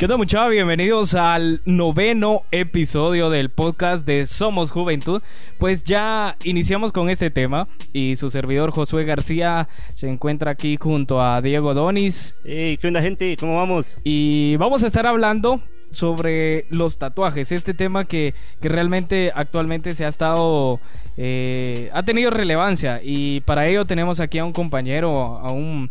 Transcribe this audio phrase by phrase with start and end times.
[0.00, 0.52] ¿Qué onda muchachos?
[0.52, 5.20] Bienvenidos al noveno episodio del podcast de Somos Juventud.
[5.58, 11.20] Pues ya iniciamos con este tema y su servidor Josué García se encuentra aquí junto
[11.20, 12.34] a Diego Donis.
[12.46, 13.36] Hey, ¿Qué onda gente?
[13.38, 14.00] ¿Cómo vamos?
[14.02, 15.60] Y vamos a estar hablando
[15.90, 18.32] sobre los tatuajes, este tema que,
[18.62, 20.80] que realmente actualmente se ha estado,
[21.18, 25.90] eh, ha tenido relevancia y para ello tenemos aquí a un compañero, a un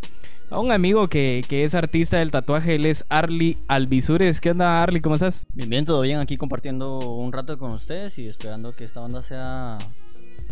[0.50, 2.76] a un amigo que, que, es artista del tatuaje.
[2.76, 4.42] Él es Arly Alvisures.
[4.42, 5.02] ¿Qué onda, Arly?
[5.02, 5.46] ¿Cómo estás?
[5.54, 6.20] Bien, bien, todo bien.
[6.20, 9.78] Aquí compartiendo un rato con ustedes y esperando que esta banda sea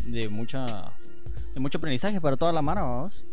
[0.05, 0.93] de mucha
[1.53, 3.23] de mucho aprendizaje para toda la mano, vamos.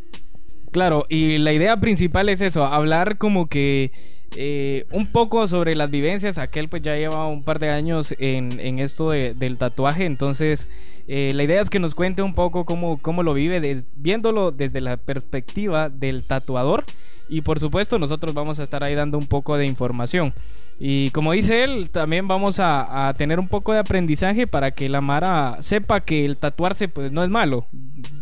[0.70, 3.92] Claro, y la idea principal es eso, hablar como que
[4.36, 6.38] eh, un poco sobre las vivencias.
[6.38, 10.68] Aquel pues ya lleva un par de años en, esto de, del tatuaje, entonces
[11.06, 14.80] eh, la idea es que nos cuente un poco cómo, cómo lo vive, viéndolo desde
[14.80, 16.84] la perspectiva del tatuador.
[17.28, 20.34] Y por supuesto nosotros vamos a estar ahí dando un poco de información.
[20.78, 24.88] Y como dice él, también vamos a, a, tener un poco de aprendizaje para que
[24.88, 27.66] la Mara sepa que el tatuarse pues no es malo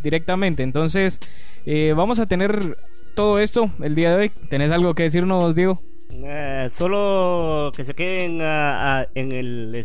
[0.03, 0.62] directamente.
[0.62, 1.19] Entonces
[1.67, 2.77] eh, vamos a tener
[3.15, 4.33] todo esto el día de hoy.
[4.48, 5.81] ¿Tenés algo que decirnos, Diego?
[6.13, 9.85] Eh, solo que se queden uh, uh, en el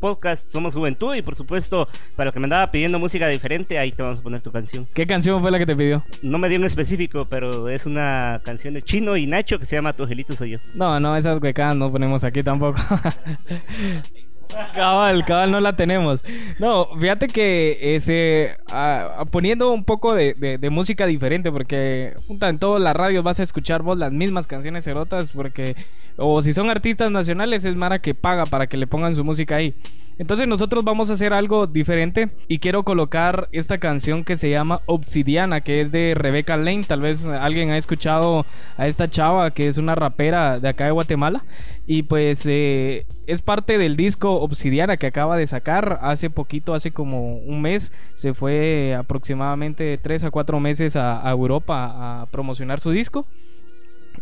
[0.00, 3.90] podcast Somos Juventud y por supuesto para lo que me andaba pidiendo música diferente ahí
[3.92, 4.86] te vamos a poner tu canción.
[4.94, 6.04] ¿Qué canción fue la que te pidió?
[6.22, 9.76] No me dio un específico pero es una canción de Chino y Nacho que se
[9.76, 10.58] llama Tu Angelito Soy Yo.
[10.74, 12.80] No, no, esas huecadas no ponemos aquí tampoco.
[14.74, 16.24] Cabal, cabal, no la tenemos.
[16.58, 22.82] No, fíjate que ese, uh, poniendo un poco de, de, música diferente, porque en todas
[22.82, 25.76] las radios vas a escuchar vos las mismas canciones erotas, porque,
[26.16, 29.56] o si son artistas nacionales, es Mara que paga para que le pongan su música
[29.56, 29.74] ahí.
[30.18, 34.80] Entonces nosotros vamos a hacer algo diferente y quiero colocar esta canción que se llama
[34.86, 36.82] Obsidiana, que es de Rebecca Lane.
[36.82, 38.44] Tal vez alguien ha escuchado
[38.76, 41.44] a esta chava que es una rapera de acá de Guatemala.
[41.86, 46.90] Y pues eh, es parte del disco Obsidiana que acaba de sacar hace poquito, hace
[46.90, 47.92] como un mes.
[48.14, 53.24] Se fue aproximadamente 3 a 4 meses a, a Europa a promocionar su disco.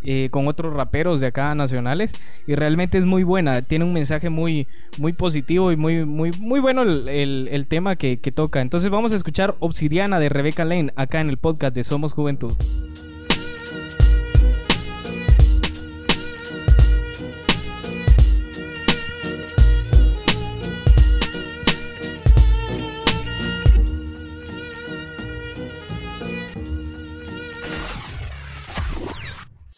[0.02, 2.12] Eh, con otros raperos de acá nacionales
[2.46, 4.66] y realmente es muy buena tiene un mensaje muy
[4.98, 8.60] muy positivo y muy muy muy bueno el, el, tema que, que toca.
[8.60, 12.54] Entonces vamos a escuchar Obsidiana de Rebecca Lane acá en el podcast de Somos Juventud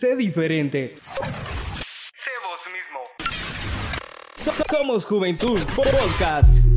[0.01, 0.95] Sé diferente.
[0.97, 3.01] Sé vos mismo.
[4.39, 6.68] So Somos Juventud Podcast.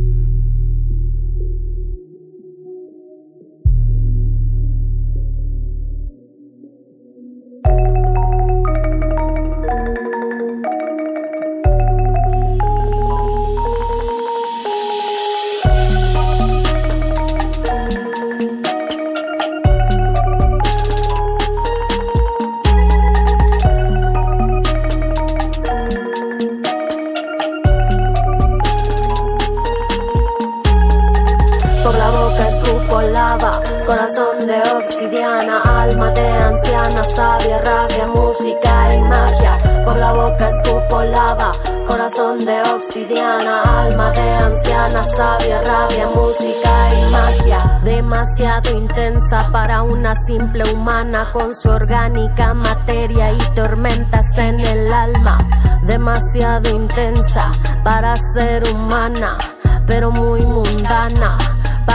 [49.52, 55.38] Para una simple humana con su orgánica materia y tormentas en el alma.
[55.84, 57.52] Demasiado intensa
[57.84, 59.38] para ser humana,
[59.86, 61.38] pero muy mundana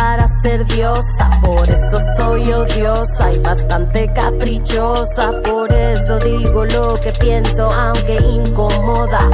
[0.06, 7.10] para ser diosa, por eso soy odiosa y bastante caprichosa, por eso digo lo que
[7.18, 9.28] pienso aunque incomoda.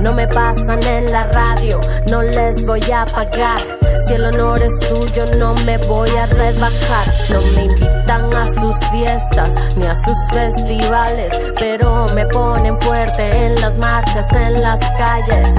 [0.00, 1.80] No me pasan en la radio,
[2.10, 3.62] no les voy a pagar.
[4.08, 7.06] Si el honor es suyo, no me voy a rebajar.
[7.30, 13.54] No me invitan a sus fiestas ni a sus festivales, pero me ponen fuerte en
[13.60, 15.54] las marchas, en las calles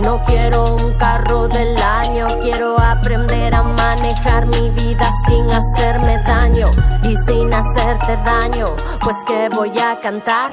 [0.00, 6.70] no quiero un carro del año, quiero aprender a manejar mi vida sin hacerme daño
[7.04, 8.66] y sin hacerte daño,
[9.02, 10.50] pues que voy a cantar.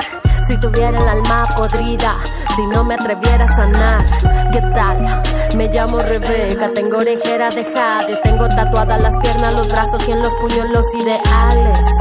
[0.47, 2.15] Si tuviera el alma podrida,
[2.55, 4.05] si no me atreviera a sanar,
[4.51, 5.21] ¿qué tal?
[5.55, 10.21] Me llamo Rebeca, tengo orejera de jade, tengo tatuadas las piernas, los brazos y en
[10.21, 12.00] los puños los ideales.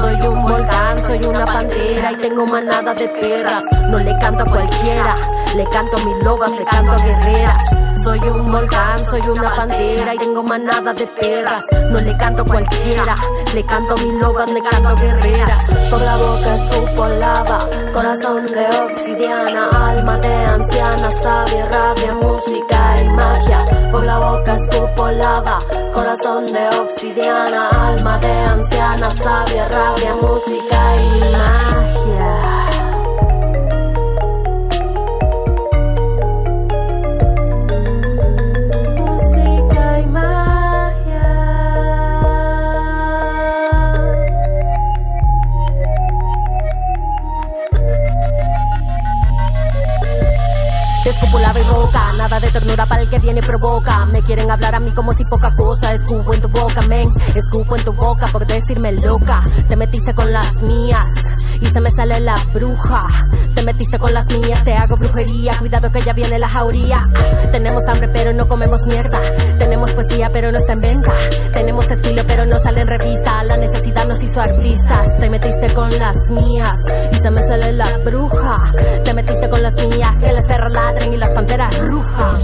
[0.00, 3.62] Soy un volcán, soy una pantera y tengo manada de perras.
[3.90, 5.14] No le canto a cualquiera,
[5.56, 7.87] le canto a mis lobas, le canto a guerreras.
[8.04, 11.62] Soy un volcán, soy una pantera y tengo manada de perras.
[11.90, 13.14] No le canto cualquiera,
[13.54, 15.64] le canto mis lobas, le canto guerreras.
[15.90, 23.08] Por la boca escupo lava, corazón de obsidiana, alma de anciana, sabia, rabia, música y
[23.08, 23.64] magia.
[23.90, 25.58] Por la boca escupo lava,
[25.92, 31.67] corazón de obsidiana, alma de anciana, sabia, rabia, música y magia.
[52.18, 54.06] Nada de ternura para el que viene provoca.
[54.06, 55.94] Me quieren hablar a mí como si poca cosa.
[55.94, 57.08] Escupo en tu boca, men.
[57.34, 59.44] Escupo en tu boca por decirme loca.
[59.68, 61.06] Te metiste con las mías
[61.60, 63.06] y se me sale la bruja.
[63.54, 65.56] Te metiste con las mías, te hago brujería.
[65.58, 67.02] Cuidado que ya viene la jauría.
[67.50, 69.20] Tenemos hambre, pero no comemos mierda.
[69.58, 71.12] Tenemos poesía, pero no está en venta.
[71.52, 73.42] Tenemos estilo, pero no sale en revista.
[73.44, 75.18] La necesidad nos hizo artistas.
[75.18, 76.78] Te metiste con las mías
[77.12, 78.56] y se me sale la bruja.
[79.04, 82.36] Te metiste con las mías, que las perras ladren y las panteras rujan.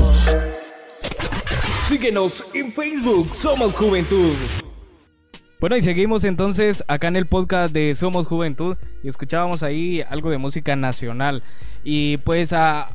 [1.88, 4.63] Síguenos en Facebook, Somos Juventud.
[5.64, 10.28] Bueno, y seguimos entonces acá en el podcast de Somos Juventud y escuchábamos ahí algo
[10.28, 11.43] de música nacional.
[11.82, 12.90] Y pues a,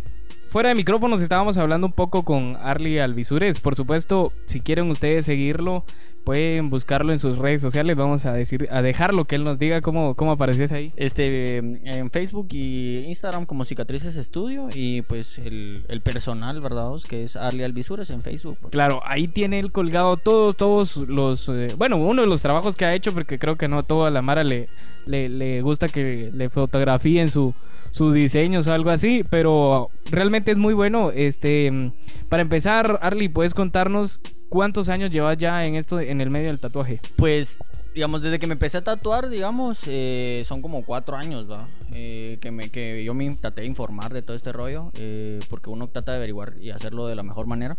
[0.50, 3.60] fuera de micrófonos estábamos hablando un poco con Arlie Alvisures.
[3.60, 5.86] Por supuesto, si quieren ustedes seguirlo,
[6.24, 7.96] pueden buscarlo en sus redes sociales.
[7.96, 10.92] Vamos a decir, a dejarlo que él nos diga cómo, cómo apareces ahí.
[10.96, 16.90] Este, en Facebook y Instagram como Cicatrices Estudio y pues el, el personal, ¿verdad?
[17.08, 18.58] Que es Arlie Alvisures en Facebook.
[18.62, 18.72] pues.
[18.72, 21.48] Claro, ahí tiene él colgado todos, todos los...
[21.50, 24.22] eh, bueno, uno de los trabajos que ha hecho, porque creo que no toda la
[24.22, 24.70] Mara le,
[25.06, 27.54] le, le gusta que le fotografíen su,
[27.92, 31.12] sus diseños o algo así, pero realmente es muy bueno.
[31.12, 31.92] Este,
[32.30, 34.20] para empezar, Arlie, ¿puedes contarnos
[34.50, 37.00] cuántos años llevas ya en esto, en el medio del tatuaje?
[37.16, 37.64] Pues,
[37.94, 41.48] digamos, desde que me empecé a tatuar, digamos, eh, son como cuatro años.
[41.94, 45.70] Eh, que, me, que yo me traté de informar de todo este rollo, eh, porque
[45.70, 47.78] uno trata de averiguar y hacerlo de la mejor manera.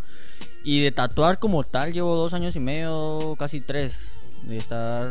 [0.64, 4.10] Y de tatuar como tal, llevo dos años y medio, casi tres,
[4.42, 5.08] de estar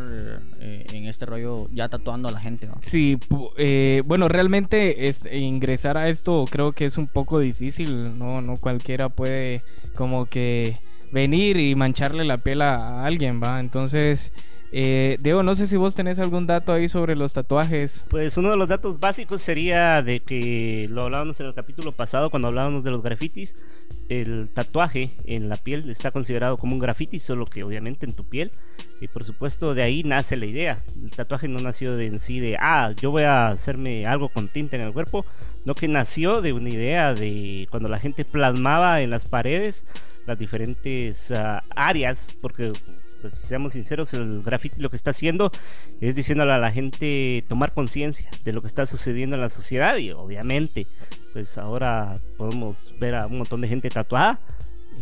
[0.60, 2.78] eh, en este rollo ya tatuando a la gente, ¿va?
[2.82, 3.18] Sí,
[3.58, 8.58] eh, bueno, realmente es, ingresar a esto creo que es un poco difícil, no, no
[8.58, 9.62] cualquiera puede
[9.96, 10.78] como que
[11.12, 13.60] venir y mancharle la piel a alguien, ¿va?
[13.60, 14.32] Entonces,
[14.72, 18.06] eh, Diego, no sé si vos tenés algún dato ahí sobre los tatuajes.
[18.10, 22.30] Pues uno de los datos básicos sería de que lo hablábamos en el capítulo pasado
[22.30, 23.56] cuando hablábamos de los grafitis.
[24.10, 28.26] El tatuaje en la piel está considerado como un graffiti, solo que obviamente en tu
[28.26, 28.52] piel.
[29.02, 30.84] Y por supuesto de ahí nace la idea.
[31.02, 34.50] El tatuaje no nació de en sí de, ah, yo voy a hacerme algo con
[34.50, 35.26] tinta en el cuerpo.
[35.66, 39.86] No que nació de una idea de cuando la gente plasmaba en las paredes
[40.28, 42.72] las diferentes ah, áreas, porque
[43.22, 45.52] pues seamos sinceros, el graffiti lo que está haciendo
[46.02, 49.98] es diciéndole a la gente tomar conciencia de lo que está sucediendo en la sociedad
[49.98, 50.88] y obviamente
[51.34, 54.40] pues ahora podemos ver a un montón de gente tatuada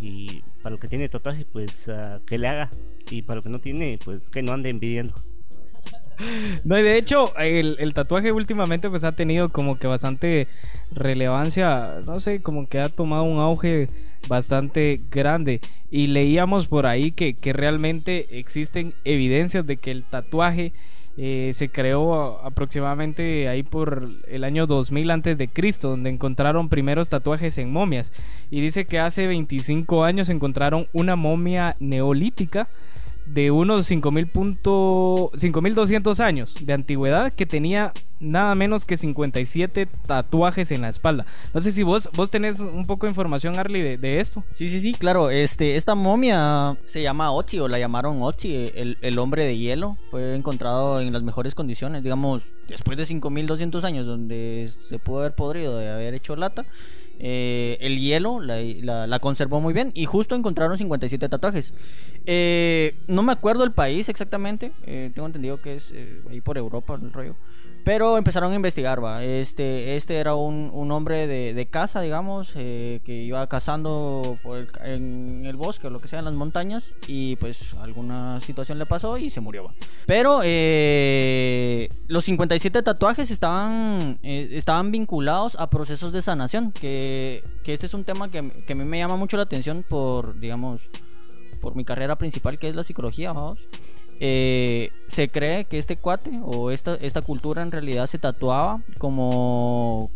[0.02, 2.70] y para lo que tiene tatuaje pues ah, que le haga
[3.10, 5.14] y para lo que no tiene pues que no ande envidiando.
[6.64, 10.48] No, y de hecho, el, el tatuaje últimamente pues ha tenido como que bastante
[10.92, 13.88] relevancia, no sé, como que ha tomado un auge
[14.28, 15.62] bastante grande.
[15.90, 20.74] Y leíamos por ahí que, que realmente existen evidencias de que el tatuaje
[21.20, 27.10] eh, se creó aproximadamente ahí por el año 2000 antes de Cristo, donde encontraron primeros
[27.10, 28.14] tatuajes en momias.
[28.52, 32.68] Y dice que hace 25 años encontraron una momia neolítica
[33.34, 40.72] de unos 5000 punto 5200 años de antigüedad que tenía nada menos que 57 tatuajes
[40.72, 41.26] en la espalda.
[41.54, 44.44] No sé si vos vos tenés un poco de información Arlie de, de esto.
[44.54, 45.30] Sí, sí, sí, claro.
[45.30, 49.98] Este, esta momia se llama Ochi o la llamaron Ochi, el, el hombre de hielo.
[50.12, 55.36] Fue encontrado en las mejores condiciones, digamos, después de 5200 años, donde se pudo haber
[55.36, 56.66] podrido de haber hecho lata.
[57.20, 61.74] Eh, el hielo la, conservó muy bien y justo encontraron 57 tatuajes.
[62.26, 66.58] Eh, no me acuerdo el país exactamente, eh, tengo entendido que es eh, ahí por
[66.58, 67.36] Europa el rollo.
[67.88, 69.24] Pero empezaron a investigar, va.
[69.24, 74.58] Este, este era un, un hombre de, de caza, digamos, eh, que iba cazando por
[74.58, 78.78] el- en el bosque o lo que sea, en las montañas, y pues alguna situación
[78.78, 79.74] le pasó y se murió, va.
[80.06, 87.74] Pero eh, los 57 tatuajes estaban, eh, estaban vinculados a procesos de sanación, que, que
[87.74, 90.82] este es un tema que, que a mí me llama mucho la atención por, digamos,
[91.62, 93.60] por mi carrera principal, que es la psicología, vamos.
[94.20, 100.10] Eh, se cree que este cuate o esta, esta cultura en realidad se tatuaba como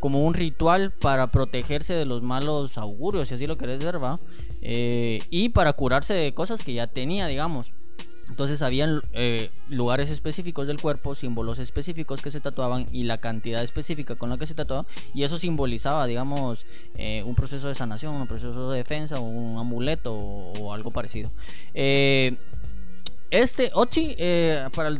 [0.00, 3.98] como un ritual para protegerse de los malos augurios, si así lo querés ver.
[4.62, 7.72] Eh, y para curarse de cosas que ya tenía, digamos.
[8.28, 13.62] Entonces habían eh, lugares específicos del cuerpo, símbolos específicos que se tatuaban y la cantidad
[13.62, 18.14] específica con la que se tatuaba y eso simbolizaba, digamos, eh, un proceso de sanación,
[18.14, 21.30] un proceso de defensa, un amuleto o, algo parecido.
[23.30, 24.16] Este Ochi,
[24.74, 24.98] para, el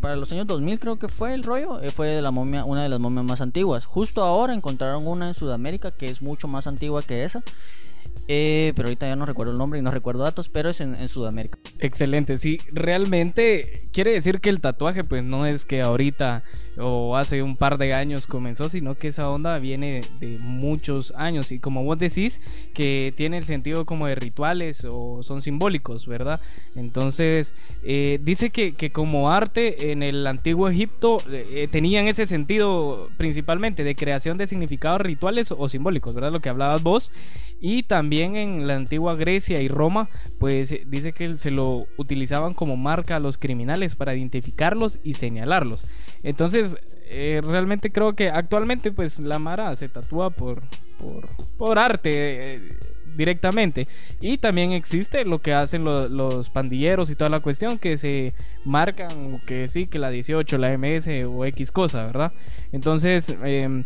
[0.00, 2.88] para los años 2000 creo que fue el rollo, fue de la momia, una de
[2.88, 3.86] las momias más antiguas.
[3.86, 7.42] Justo ahora encontraron una en Sudamérica que es mucho más antigua que esa.
[8.26, 11.08] Eh, pero ahorita ya no recuerdo el nombre y no recuerdo datos, pero es en,
[11.08, 11.58] Sudamérica.
[11.78, 16.42] Excelente, sí, realmente quiere decir que el tatuaje pues no es que ahorita
[16.78, 21.52] o hace un par de años comenzó, sino que esa onda viene de muchos años
[21.52, 22.40] y como vos decís
[22.72, 26.40] que tiene el sentido como de rituales o son simbólicos, ¿verdad?
[26.74, 27.54] Entonces
[27.84, 33.84] eh, dice que, que, como arte en el antiguo Egipto eh, tenían ese sentido principalmente
[33.84, 36.32] de creación de significados rituales o simbólicos, ¿verdad?
[36.32, 37.10] Lo que hablabas vos
[37.60, 42.76] y también en la antigua Grecia y Roma, pues dice que se lo utilizaban como
[42.76, 45.84] marca a los criminales para identificarlos y señalarlos.
[46.22, 46.63] Entonces,
[47.06, 50.62] eh, realmente creo que actualmente pues la Mara se tatúa por,
[51.58, 52.54] por, arte.
[52.54, 52.78] Eh,
[53.14, 53.86] directamente.
[54.20, 59.40] Y también existe lo que hacen los pandilleros y toda la cuestión que se marcan
[59.46, 62.32] que sí, que la 18, la MS o X cosa, ¿verdad?
[62.72, 63.84] Entonces, eh,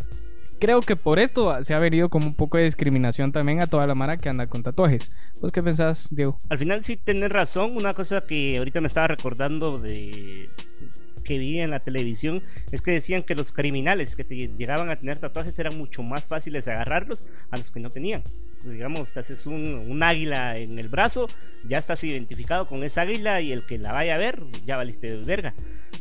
[0.59, 3.87] creo que por esto se ha venido como un poco de discriminación también a toda
[3.87, 5.11] la mara que anda con tatuajes.
[5.41, 6.37] ¿Vos qué pensás, Diego?
[6.49, 7.77] Al final sí tenés razón.
[7.77, 10.51] Una cosa que ahorita me estaba recordando de
[11.29, 12.43] que vi en la televisión
[12.73, 16.27] es que decían que los criminales que te llegaban a tener tatuajes eran mucho más
[16.27, 18.23] fáciles de agarrarlos a los que no tenían.
[18.65, 21.29] Digamos, te haces un, un águila en el brazo,
[21.65, 25.11] ya estás identificado con esa águila y el que la vaya a ver, ya valiste
[25.11, 25.55] de verga.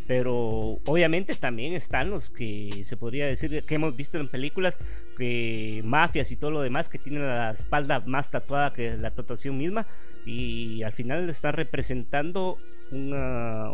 [0.08, 4.80] Pero obviamente también están los que se podría decir que hemos visto en películas,
[5.18, 9.58] que mafias y todo lo demás que tienen la espalda más tatuada que la tatuación
[9.58, 9.88] misma
[10.26, 12.58] y al final están representando
[12.92, 13.74] una,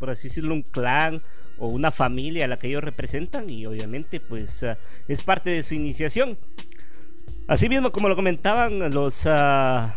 [0.00, 1.22] por así decirlo, un clan
[1.58, 5.62] o una familia a la que ellos representan y obviamente pues ah, es parte de
[5.62, 6.38] su iniciación.
[7.46, 9.26] Así mismo como lo comentaban los...
[9.26, 9.88] Uh,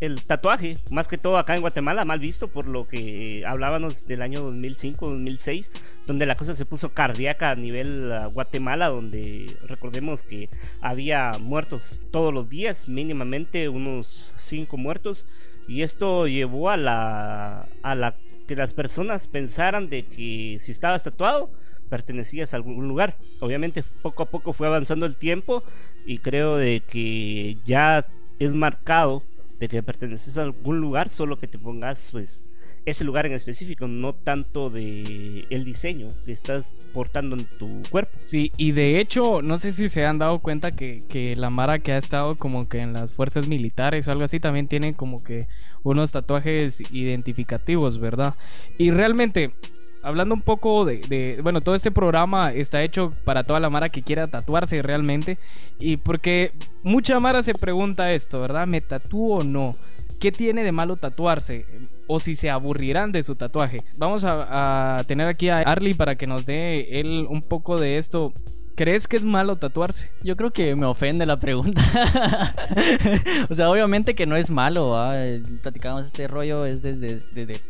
[0.00, 4.22] el tatuaje, más que todo acá en Guatemala, mal visto por lo que hablábamos del
[4.22, 5.70] año 2005-2006,
[6.06, 10.48] donde la cosa se puso cardíaca a nivel uh, Guatemala, donde recordemos que
[10.80, 15.26] había muertos todos los días, mínimamente unos 5 muertos,
[15.68, 18.16] y esto llevó a la, a la
[18.50, 21.52] que las personas pensaran de que si estabas tatuado
[21.88, 23.16] pertenecías a algún lugar.
[23.38, 25.62] Obviamente poco a poco fue avanzando el tiempo
[26.04, 28.04] y creo de que ya
[28.40, 29.22] es marcado
[29.60, 32.50] de que perteneces a algún lugar, solo que te pongas pues
[32.86, 38.18] ese lugar en específico, no tanto de el diseño que estás portando en tu cuerpo.
[38.24, 41.78] Sí, y de hecho, no sé si se han dado cuenta que, que la Mara
[41.78, 45.22] que ha estado como que en las fuerzas militares o algo así, también tiene como
[45.22, 45.46] que
[45.82, 48.34] unos tatuajes identificativos, ¿verdad?
[48.78, 49.52] Y realmente,
[50.02, 54.02] hablando un poco de, bueno, todo este programa está hecho para toda la Mara que
[54.02, 55.38] quiera tatuarse realmente.
[55.78, 58.66] Y porque mucha Mara se pregunta esto, ¿verdad?
[58.66, 59.74] ¿Me tatúo o no?
[60.20, 61.64] ¿Qué tiene de malo tatuarse?
[62.06, 63.84] O si se aburrirán de su tatuaje.
[63.96, 68.34] Vamos a, tener aquí a Arlie para que nos dé él un poco de esto.
[68.74, 70.10] ¿Crees que es malo tatuarse?
[70.22, 71.82] Yo creo que me ofende la pregunta.
[73.50, 75.14] o sea, obviamente que no es malo, ¿va?
[75.62, 77.60] Platicamos este rollo es desde, desde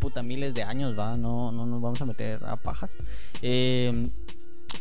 [0.00, 1.16] puta miles de años, ¿va?
[1.16, 2.96] No, no nos vamos a meter a pajas.
[3.40, 4.10] Em,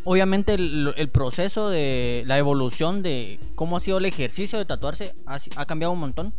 [0.04, 5.66] obviamente el, proceso de la evolución de cómo ha sido el ejercicio de tatuarse ha
[5.66, 6.34] cambiado un montón.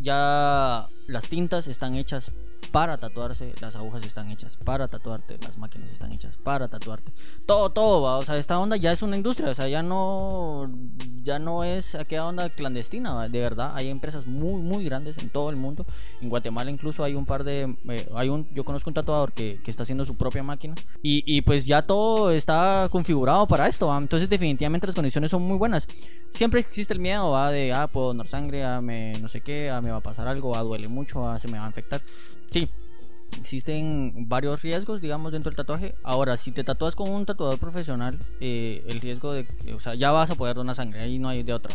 [0.00, 2.32] Ya las tintas están hechas
[2.74, 7.12] para tatuarse, las agujas están hechas para tatuarte, las máquinas están hechas para tatuarte.
[7.46, 8.18] Todo, todo, ¿va?
[8.18, 10.64] o sea, esta onda ya es una industria, o sea, ya no
[11.22, 15.50] ya no es aquella onda clandestina, de verdad, hay empresas muy muy grandes en todo
[15.50, 15.86] el mundo.
[16.20, 19.60] En Guatemala incluso hay un par de eh, hay un yo conozco un tatuador que,
[19.62, 23.96] que está haciendo su propia máquina y, y, pues ya todo está configurado para esto,
[23.96, 25.86] entonces definitivamente las condiciones son muy buenas.
[26.32, 29.70] Siempre existe el miedo, va de ah, puedo donar sangre, ah, me no sé qué,
[29.70, 32.02] ah, me va a pasar algo, ah, duele mucho, ah, se me va a infectar.
[32.54, 32.68] Sí,
[33.40, 35.96] existen varios riesgos, digamos, dentro del tatuaje.
[36.04, 39.44] Ahora, si te tatúas con un tatuador profesional, eh, el riesgo de,
[39.74, 41.74] o sea, ya vas a poder donar sangre, ahí no hay de otra.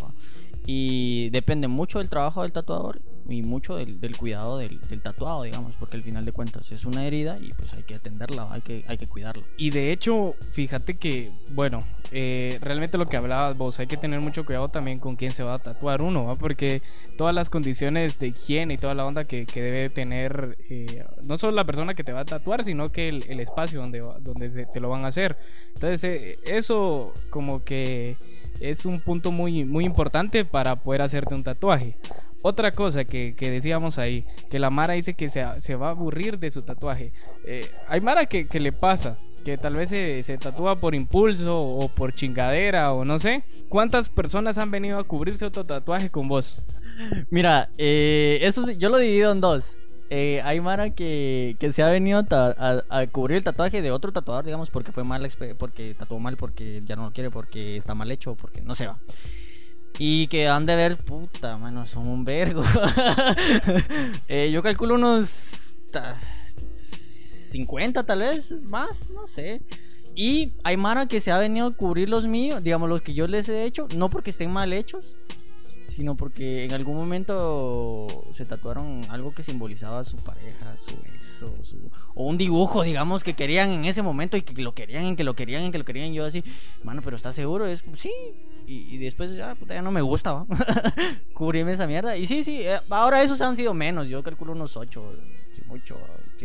[0.66, 3.02] Y depende mucho del trabajo del tatuador.
[3.30, 6.86] Y mucho del, del cuidado del, del tatuado, digamos, porque al final de cuentas es
[6.86, 9.44] una herida y pues hay que atenderla, hay que, hay que cuidarla.
[9.58, 11.82] Y de hecho, fíjate que, bueno,
[12.12, 15.44] eh, realmente lo que hablabas vos, hay que tener mucho cuidado también con quién se
[15.44, 16.36] va a tatuar uno, ¿va?
[16.36, 16.82] porque
[17.18, 21.38] todas las condiciones de higiene y toda la onda que, que debe tener, eh, no
[21.38, 24.50] solo la persona que te va a tatuar, sino que el, el espacio donde, donde
[24.50, 25.38] se- te lo van a hacer.
[25.76, 28.18] Entonces, eh, eso como que
[28.60, 31.96] es un punto muy, muy importante para poder hacerte un tatuaje.
[32.42, 35.92] Otra cosa que, que decíamos ahí, que la Mara dice que se, se va a
[35.92, 37.12] aburrir de su tatuaje.
[37.46, 41.62] Eh, hay Mara que, que le pasa, que tal vez se, se tatúa por impulso
[41.62, 43.44] o por chingadera o no sé.
[43.68, 46.64] ¿Cuántas personas han venido a cubrirse otro tatuaje con vos?
[47.30, 49.78] Mira, eh, yo lo divido en dos.
[50.10, 54.12] Eh, hay Mara que, que se ha venido a, a cubrir el tatuaje de otro
[54.12, 55.28] tatuador, digamos, porque fue mal,
[55.58, 58.88] porque tatuó mal, porque ya no lo quiere, porque está mal hecho, porque no se
[58.88, 58.98] va.
[59.98, 62.64] Y que han de ver, puta, mano, son un vergo.
[64.28, 65.52] Eh, yo calculo unos
[65.92, 66.16] ta-
[67.52, 69.62] 50 tal vez, más, no sé.
[70.16, 73.28] Y hay Mara que se ha venido a cubrir los míos, digamos, los que yo
[73.28, 75.16] les he hecho, no porque estén mal hechos,
[75.90, 81.44] sino porque en algún momento se tatuaron algo que simbolizaba a su pareja, su ex
[81.44, 85.06] o, su- o un dibujo, digamos, que querían en ese momento y que lo querían,
[85.08, 86.14] y que lo querían, y que lo querían.
[86.14, 86.44] Yo así,
[86.84, 87.66] mano, pero ¿estás seguro?
[87.66, 88.12] Es sí.
[88.68, 90.46] Y, y después, ya, puta, ya no me gusta.
[91.34, 92.16] Cubrirme esa mierda.
[92.18, 94.10] Y sí, sí, eh, ahora esos han sido menos.
[94.10, 95.14] Yo calculo unos ocho,
[95.68, 95.98] mucho,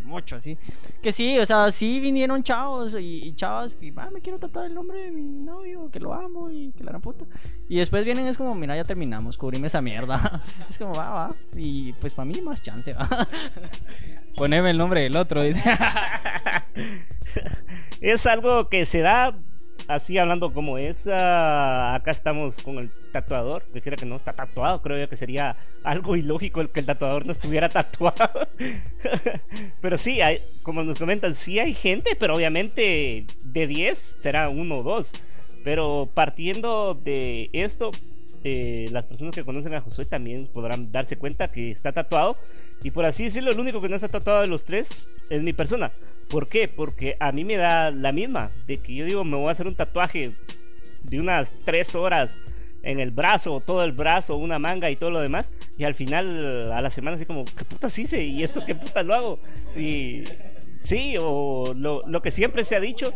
[0.03, 0.59] mucho, así.
[1.03, 4.67] Que sí, o sea, sí vinieron chavos y, y chavas que, ah, me quiero tatuar
[4.67, 7.25] el nombre de mi novio, que lo amo y que la gran puta.
[7.69, 10.43] Y después vienen, es como, mira, ya terminamos, cubrime esa mierda.
[10.69, 11.35] es como, va, va.
[11.55, 13.09] Y pues para mí más chance, va.
[14.37, 15.43] Poneme el nombre del otro.
[18.01, 19.39] es algo que se da
[19.89, 21.07] así hablando como es.
[21.07, 23.65] ah, acá estamos con el tatuador.
[23.73, 24.83] Quisiera que no está tatuado.
[24.83, 28.49] Creo yo que sería algo ilógico el que el tatuador no estuviera tatuado.
[29.81, 34.79] pero sí, hay, como nos comentan, sí hay gente, pero obviamente de 10 será uno
[34.79, 35.13] o dos.
[35.63, 37.91] Pero partiendo de esto,
[38.45, 42.37] eh, las personas que conocen a Josué también podrán darse cuenta que está tatuado.
[42.83, 45.53] Y por así decirlo, el único que no está tatuado de los tres es mi
[45.53, 45.91] persona.
[46.29, 46.69] ¿Por qué?
[46.69, 48.51] Porque a mí me da la misma.
[48.67, 50.33] De que yo digo, me voy a hacer un tatuaje
[51.03, 52.39] de unas tres horas
[52.83, 55.53] en el brazo, todo el brazo, una manga y todo lo demás.
[55.79, 58.23] Y al final, a la semana, así como, ¿qué putas hice?
[58.23, 59.39] ¿Y esto qué putas lo hago?
[59.77, 60.25] Y
[60.83, 63.13] sí, o lo, lo que siempre se ha dicho,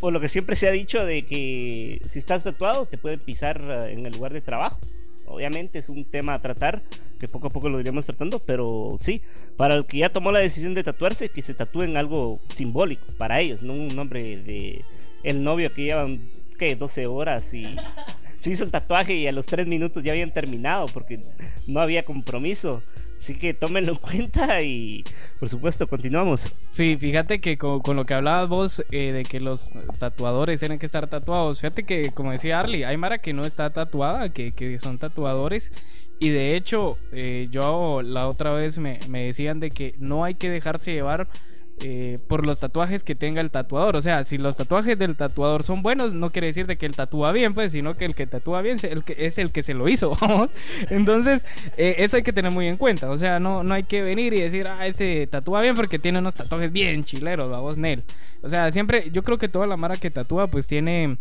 [0.00, 3.88] o lo que siempre se ha dicho de que si estás tatuado te pueden pisar
[3.88, 4.78] en el lugar de trabajo.
[5.26, 6.82] Obviamente es un tema a tratar
[7.24, 9.22] que poco a poco lo iremos tratando, pero sí,
[9.56, 13.40] para el que ya tomó la decisión de tatuarse, que se tatúen algo simbólico para
[13.40, 14.84] ellos, no un nombre de
[15.22, 16.76] el novio que llevan, ¿qué?
[16.76, 17.64] 12 horas y
[18.40, 21.18] se hizo el tatuaje y a los 3 minutos ya habían terminado porque
[21.66, 22.82] no había compromiso.
[23.18, 25.02] Así que tómenlo en cuenta y
[25.40, 26.54] por supuesto continuamos.
[26.68, 30.78] Sí, fíjate que con, con lo que hablabas vos eh, de que los tatuadores tienen
[30.78, 34.52] que estar tatuados, fíjate que como decía Arlie, hay Mara que no está tatuada, que,
[34.52, 35.72] que son tatuadores
[36.24, 40.36] y de hecho eh, yo la otra vez me, me decían de que no hay
[40.36, 41.28] que dejarse llevar
[41.82, 43.96] eh, por los tatuajes que tenga el tatuador.
[43.96, 46.96] O sea, si los tatuajes del tatuador son buenos, no quiere decir de que él
[46.96, 49.74] tatúa bien, pues, sino que el que tatúa bien el que, es el que se
[49.74, 50.16] lo hizo.
[50.88, 51.44] Entonces,
[51.76, 53.10] eh, eso hay que tener muy en cuenta.
[53.10, 56.20] O sea, no, no hay que venir y decir, ah, este tatúa bien porque tiene
[56.20, 58.02] unos tatuajes bien chileros, la voz Nel.
[58.40, 61.18] O sea, siempre, yo creo que toda la mara que tatúa, pues tiene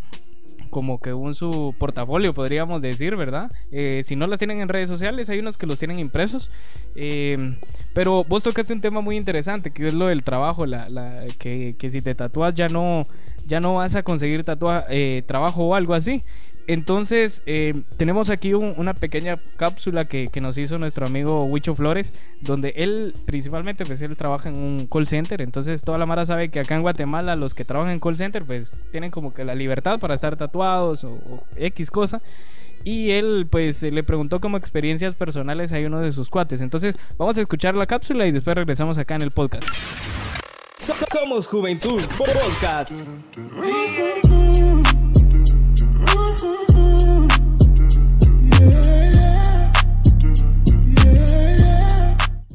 [0.73, 3.51] como que un su portafolio, podríamos decir, ¿verdad?
[3.71, 6.49] Eh, si no las tienen en redes sociales, hay unos que los tienen impresos.
[6.95, 7.55] Eh,
[7.93, 11.75] pero vos tocaste un tema muy interesante, que es lo del trabajo, la, la- que,
[11.77, 13.03] que si te tatúas ya no,
[13.45, 16.23] ya no vas a conseguir tatua- eh, trabajo o algo así.
[16.65, 21.75] Entonces, eh, tenemos aquí un- una pequeña cápsula que, que nos hizo nuestro amigo Huicho
[21.75, 26.25] Flores, donde él principalmente, pues él trabaja en un call center, entonces toda la mara
[26.25, 29.43] sabe que acá en Guatemala los que trabajan en call center, pues tienen como que
[29.43, 32.21] la libertad para estar tatuados o, o X cosa.
[32.85, 36.59] Y él, pues, le preguntó como experiencias personales a uno de sus cuates.
[36.59, 39.63] Entonces, vamos a escuchar la cápsula y después regresamos acá en el podcast.
[41.09, 42.91] Somos Juventud Podcast.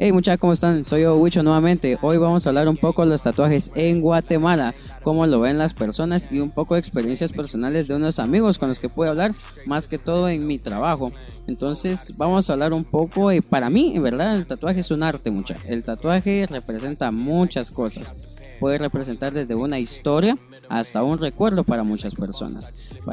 [0.00, 0.84] Hey muchachos, ¿cómo están?
[0.84, 1.98] Soy yo, nuevamente.
[2.00, 5.74] Hoy vamos a hablar un poco de los tatuajes en Guatemala, cómo lo ven las
[5.74, 9.34] personas y un poco de experiencias personales de unos amigos con los que puedo hablar,
[9.66, 11.12] más que todo en mi trabajo.
[11.48, 15.02] Entonces, vamos a hablar un poco, y para mí, en verdad, el tatuaje es un
[15.02, 15.56] arte, mucha.
[15.66, 18.14] El tatuaje representa muchas cosas.
[18.58, 22.72] Puede representar desde una historia hasta un recuerdo para muchas personas.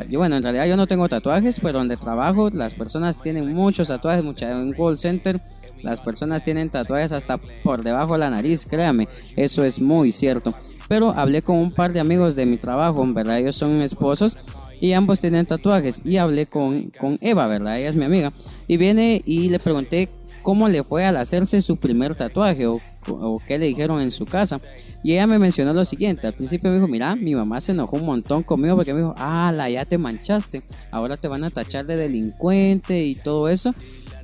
[0.09, 3.87] Yo, bueno, en realidad yo no tengo tatuajes, pero donde trabajo las personas tienen muchos
[3.87, 5.41] tatuajes, mucha, en call center
[5.85, 10.53] las personas tienen tatuajes hasta por debajo de la nariz, créame, eso es muy cierto.
[10.87, 14.37] Pero hablé con un par de amigos de mi trabajo, en verdad, ellos son esposos
[14.79, 16.05] y ambos tienen tatuajes.
[16.05, 17.77] Y hablé con, con Eva, ¿verdad?
[17.77, 18.33] Ella es mi amiga.
[18.67, 20.09] Y viene y le pregunté
[20.41, 24.25] cómo le fue al hacerse su primer tatuaje o, o qué le dijeron en su
[24.25, 24.59] casa.
[25.03, 27.97] Y ella me mencionó lo siguiente, al principio me dijo, mira, mi mamá se enojó
[27.97, 31.51] un montón conmigo porque me dijo, ah, la ya te manchaste, ahora te van a
[31.51, 33.75] tachar de delincuente y todo eso.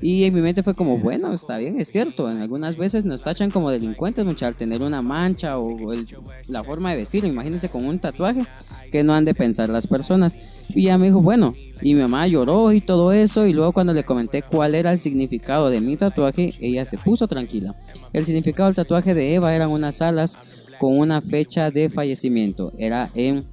[0.01, 2.29] Y en mi mente fue como, bueno, está bien, es cierto.
[2.29, 5.77] En algunas veces nos tachan como delincuentes, mucho al tener una mancha o
[6.47, 7.23] la forma de vestir.
[7.23, 8.41] Imagínense con un tatuaje
[8.91, 10.37] que no han de pensar las personas.
[10.69, 13.45] Y ya me dijo, bueno, y mi mamá lloró y todo eso.
[13.45, 17.27] Y luego cuando le comenté cuál era el significado de mi tatuaje, ella se puso
[17.27, 17.75] tranquila.
[18.11, 20.39] El significado del tatuaje de Eva eran unas alas
[20.79, 22.73] con una fecha de fallecimiento.
[22.79, 23.45] Era en.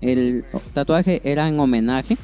[0.00, 2.18] El tatuaje era en homenaje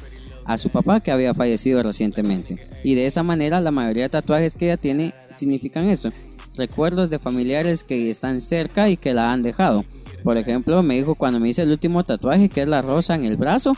[0.45, 2.57] a su papá que había fallecido recientemente.
[2.83, 6.09] Y de esa manera la mayoría de tatuajes que ella tiene significan eso.
[6.55, 9.85] Recuerdos de familiares que están cerca y que la han dejado.
[10.23, 13.23] Por ejemplo, me dijo cuando me hice el último tatuaje, que es la rosa en
[13.23, 13.75] el brazo,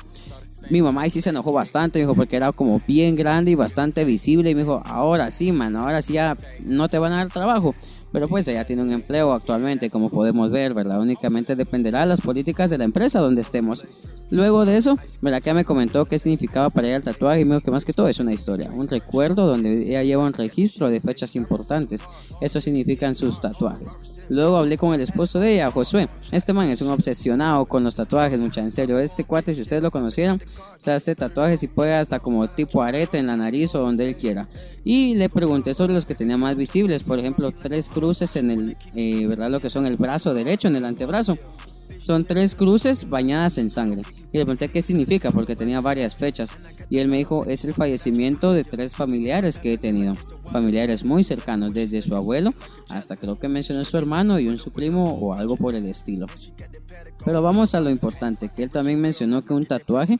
[0.69, 4.05] mi mamá ahí sí se enojó bastante, dijo, porque era como bien grande y bastante
[4.05, 4.49] visible.
[4.49, 7.75] Y me dijo, ahora sí, man, ahora sí ya no te van a dar trabajo.
[8.13, 11.01] Pero pues ella tiene un empleo actualmente, como podemos ver, ¿verdad?
[11.01, 13.83] Únicamente dependerá de las políticas de la empresa donde estemos.
[14.29, 14.97] Luego de eso,
[15.43, 17.93] que me comentó qué significaba para ella el tatuaje y me dijo que más que
[17.93, 22.03] todo es una historia, un recuerdo donde ella lleva un registro de fechas importantes.
[22.39, 23.97] Eso significan sus tatuajes.
[24.29, 26.07] Luego hablé con el esposo de ella, Josué.
[26.31, 28.99] Este man es un obsesionado con los tatuajes, mucha en serio.
[28.99, 30.41] Este cuate, si ustedes lo conocieran,
[30.77, 34.15] se hace tatuajes y puede hasta como tipo arete en la nariz o donde él
[34.15, 34.47] quiera.
[34.83, 38.02] Y le pregunté sobre los que tenía más visibles, por ejemplo, tres cruces
[38.35, 39.49] en el, eh, ¿verdad?
[39.49, 41.37] Lo que son el brazo derecho, en el antebrazo.
[41.99, 44.01] Son tres cruces bañadas en sangre.
[44.33, 46.53] Y le pregunté qué significa, porque tenía varias fechas.
[46.89, 50.15] Y él me dijo, es el fallecimiento de tres familiares que he tenido.
[50.51, 52.53] Familiares muy cercanos, desde su abuelo
[52.89, 56.27] hasta creo que mencionó su hermano y un su primo o algo por el estilo.
[57.25, 60.19] Pero vamos a lo importante, que él también mencionó que un tatuaje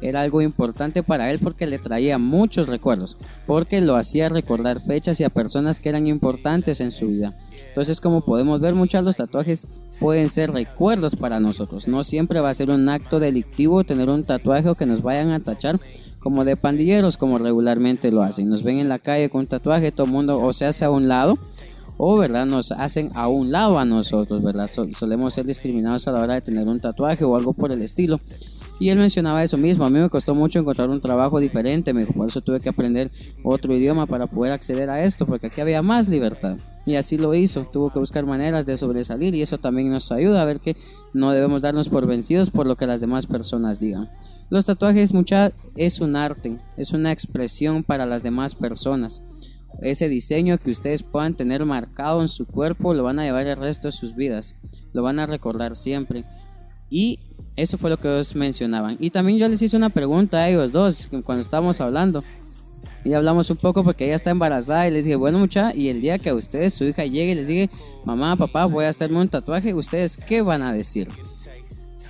[0.00, 5.20] era algo importante para él porque le traía muchos recuerdos, porque lo hacía recordar fechas
[5.20, 7.36] y a personas que eran importantes en su vida.
[7.68, 9.68] Entonces, como podemos ver, muchos los tatuajes
[10.00, 11.86] pueden ser recuerdos para nosotros.
[11.86, 15.30] No siempre va a ser un acto delictivo tener un tatuaje o que nos vayan
[15.30, 15.78] a tachar
[16.18, 18.48] como de pandilleros como regularmente lo hacen.
[18.48, 20.90] Nos ven en la calle con un tatuaje, todo el mundo o se hace a
[20.90, 21.38] un lado
[22.02, 26.20] o verdad nos hacen a un lado a nosotros, verdad solemos ser discriminados a la
[26.20, 28.20] hora de tener un tatuaje o algo por el estilo.
[28.80, 32.06] Y él mencionaba eso mismo, a mí me costó mucho encontrar un trabajo diferente, me
[32.06, 33.10] por eso tuve que aprender
[33.44, 36.56] otro idioma para poder acceder a esto, porque aquí había más libertad.
[36.86, 40.40] Y así lo hizo, tuvo que buscar maneras de sobresalir y eso también nos ayuda
[40.40, 40.78] a ver que
[41.12, 44.08] no debemos darnos por vencidos por lo que las demás personas digan.
[44.48, 49.22] Los tatuajes mucha es un arte, es una expresión para las demás personas.
[49.82, 53.58] Ese diseño que ustedes puedan tener marcado en su cuerpo lo van a llevar el
[53.58, 54.56] resto de sus vidas,
[54.94, 56.24] lo van a recordar siempre.
[56.88, 57.20] Y
[57.60, 58.96] eso fue lo que ellos mencionaban.
[59.00, 62.24] Y también yo les hice una pregunta a ellos dos cuando estábamos hablando.
[63.04, 66.00] Y hablamos un poco porque ella está embarazada y les dije, bueno mucha, y el
[66.02, 67.72] día que a ustedes su hija llegue y les diga,
[68.04, 71.08] mamá, papá, voy a hacerme un tatuaje, ¿ustedes qué van a decir?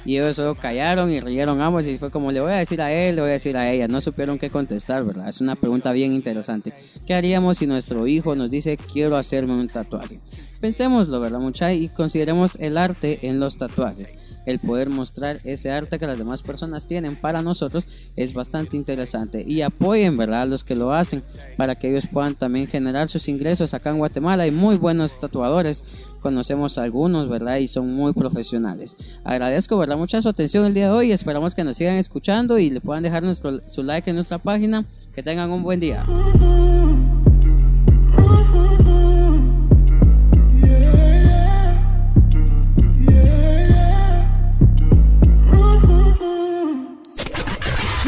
[0.04, 2.90] Y ellos solo callaron y rieron ambos y fue como le voy a decir a
[2.92, 3.86] él, le voy a decir a ella.
[3.86, 5.28] No supieron qué contestar, ¿verdad?
[5.28, 6.72] Es una pregunta bien interesante.
[7.06, 10.18] ¿Qué haríamos si nuestro hijo nos dice quiero hacerme un tatuaje?
[10.60, 11.72] Pensémoslo, ¿verdad, mucha?
[11.72, 14.14] Y consideremos el arte en los tatuajes.
[14.44, 19.42] El poder mostrar ese arte que las demás personas tienen para nosotros es bastante interesante.
[19.46, 21.22] Y apoyen, ¿verdad?, a los que lo hacen
[21.56, 24.42] para que ellos puedan también generar sus ingresos acá en Guatemala.
[24.42, 25.82] Hay muy buenos tatuadores,
[26.20, 27.56] conocemos algunos, ¿verdad?
[27.56, 28.96] Y son muy profesionales.
[29.24, 29.96] Agradezco, ¿verdad?
[29.96, 31.12] Mucha su atención el día de hoy.
[31.12, 34.84] Esperamos que nos sigan escuchando y le puedan dejar nuestro, su like en nuestra página.
[35.14, 36.04] Que tengan un buen día.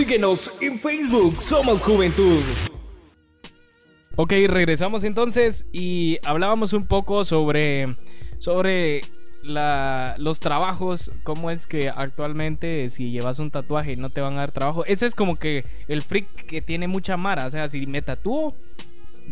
[0.02, 2.42] Síguenos en Facebook, Somos Juventud.
[4.16, 7.94] Ok, regresamos entonces y hablábamos un poco sobre,
[8.40, 9.02] sobre
[9.44, 14.50] los trabajos, cómo es que actualmente si llevas un tatuaje no te van a dar
[14.50, 14.84] trabajo.
[14.86, 18.56] Ese es como que el freak que tiene mucha mara, o sea, si me tatúo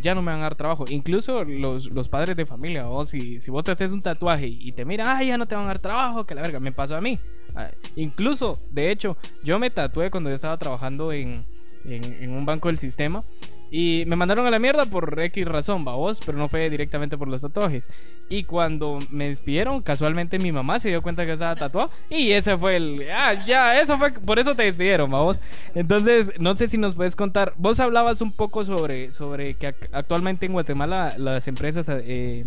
[0.01, 0.85] ya no me van a dar trabajo.
[0.89, 4.85] Incluso los, padres de familia, o si, si vos te haces un tatuaje y te
[4.85, 7.01] miran, ay, ya no te van a dar trabajo, que la verga, me pasó a
[7.01, 7.19] mí.
[7.55, 11.45] Ah, incluso, de hecho, yo me tatué cuando yo estaba trabajando en,
[11.85, 13.25] en, un banco del sistema.
[13.73, 17.29] Y me mandaron a la mierda por X razón, vos, pero no fue directamente por
[17.29, 17.87] los tatuajes.
[18.29, 21.91] Y cuando me despidieron, casualmente mi mamá se dio cuenta que estaba tatuado.
[22.09, 23.07] Y ese fue el.
[23.13, 24.13] Ah, ya, eso fue.
[24.13, 25.39] Por eso te despidieron, vos.
[25.77, 27.53] Entonces, no sé si nos puedes contar.
[27.59, 32.45] Vos hablabas un poco sobre, sobre que ac- actualmente en Guatemala las empresas, eh,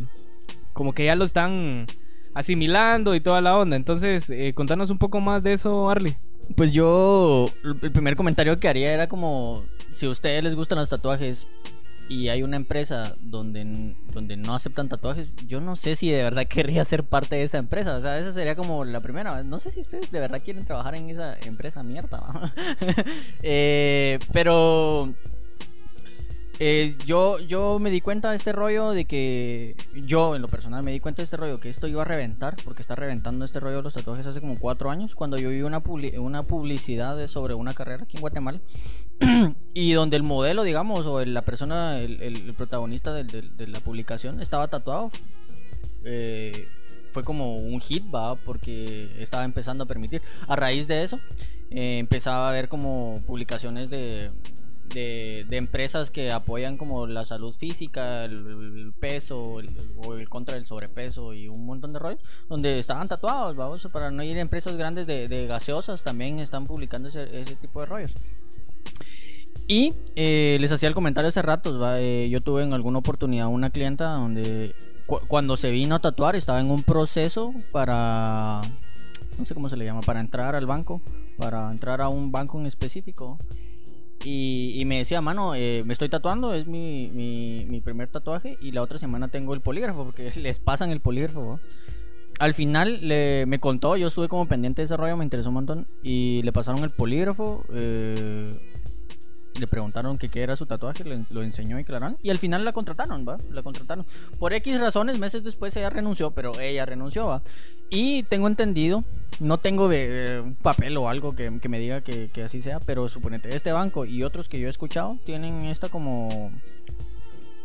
[0.74, 1.86] como que ya lo están
[2.34, 3.76] asimilando y toda la onda.
[3.78, 6.18] Entonces, eh, contanos un poco más de eso, Arlie.
[6.58, 7.46] Pues yo,
[7.82, 9.64] el primer comentario que haría era como,
[9.96, 11.48] si a ustedes les gustan los tatuajes
[12.10, 16.46] y hay una empresa donde, donde no aceptan tatuajes, yo no sé si de verdad
[16.50, 17.96] querría ser parte de esa empresa.
[17.98, 19.42] O sea, esa sería como la primera.
[19.44, 22.54] No sé si ustedes de verdad quieren trabajar en esa empresa mierda.
[23.42, 25.14] Eh, pero
[26.60, 29.76] eh, yo, yo me di cuenta de este rollo de que
[30.06, 32.56] yo en lo personal me di cuenta de este rollo que esto iba a reventar
[32.64, 35.62] porque está reventando este rollo de los tatuajes hace como cuatro años cuando yo vi
[35.64, 38.60] una, publi- una publicidad sobre una carrera aquí en Guatemala
[39.74, 43.80] y donde el modelo digamos o la persona el, el- protagonista del- del- de la
[43.80, 45.12] publicación estaba tatuado
[46.04, 46.68] eh,
[47.12, 51.20] fue como un hit va porque estaba empezando a permitir a raíz de eso
[51.70, 54.32] eh, empezaba a ver como publicaciones de,
[54.94, 58.34] de, de empresas que apoyan como la salud física, el,
[58.78, 63.08] el peso el- o el contra del sobrepeso y un montón de rollos, donde estaban
[63.08, 67.42] tatuados, vamos, para no ir a empresas grandes de, de gaseosas también están publicando ese,
[67.42, 68.14] ese tipo de rollos.
[69.68, 72.00] Y eh, les hacía el comentario hace ratos, ¿va?
[72.02, 76.36] Eh, yo tuve en alguna oportunidad una clienta donde cu- cuando se vino a tatuar
[76.36, 78.60] estaba en un proceso para,
[79.38, 81.02] no sé cómo se le llama, para entrar al banco,
[81.38, 83.38] para entrar a un banco en específico.
[84.26, 88.58] Y, y me decía, mano, eh, me estoy tatuando, es mi, mi, mi primer tatuaje
[88.62, 91.60] y la otra semana tengo el polígrafo porque les pasan el polígrafo.
[92.40, 95.56] Al final le, me contó, yo estuve como pendiente de ese rollo, me interesó un
[95.56, 97.64] montón y le pasaron el polígrafo.
[97.74, 98.50] eh,
[99.60, 102.18] le preguntaron que qué era su tatuaje, le- lo enseñó y clarán.
[102.24, 103.38] Y al final la contrataron, ¿va?
[103.52, 104.06] La contrataron.
[104.40, 107.42] Por X razones, meses después ella renunció, pero ella renunció, ¿va?
[107.90, 109.04] Y tengo entendido,
[109.40, 112.62] no tengo de, de un papel o algo que, que me diga que, que así
[112.62, 116.52] sea, pero suponete, este banco y otros que yo he escuchado tienen esta como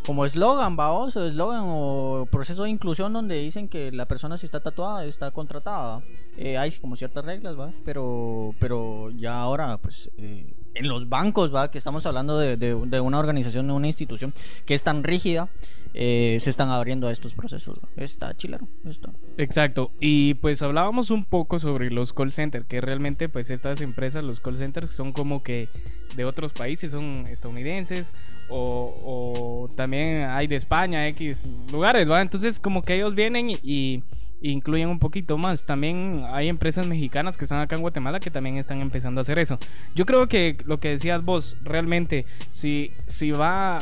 [0.07, 4.47] como eslogan, va, o eslogan o proceso de inclusión donde dicen que la persona si
[4.47, 6.01] está tatuada está contratada.
[6.39, 11.55] Eh, hay como ciertas reglas, va, pero pero ya ahora pues eh, en los bancos,
[11.55, 14.33] va, que estamos hablando de, de- una organización, de una institución
[14.67, 15.49] que es tan rígida,
[15.95, 17.79] eh, se están abriendo a estos procesos.
[17.97, 19.11] Está chilero, está.
[19.39, 19.91] Exacto.
[20.01, 24.41] Y pues hablábamos un poco sobre los call centers, que realmente pues estas empresas, los
[24.41, 25.69] call centers son como que
[26.15, 28.13] de otros países, son estadounidenses
[28.49, 32.21] o, o también hay de España, X lugares, ¿va?
[32.21, 34.03] Entonces como que ellos vienen y, y
[34.41, 35.65] incluyen un poquito más.
[35.65, 39.39] También hay empresas mexicanas que están acá en Guatemala que también están empezando a hacer
[39.39, 39.59] eso.
[39.95, 43.81] Yo creo que lo que decías vos, realmente, si, si va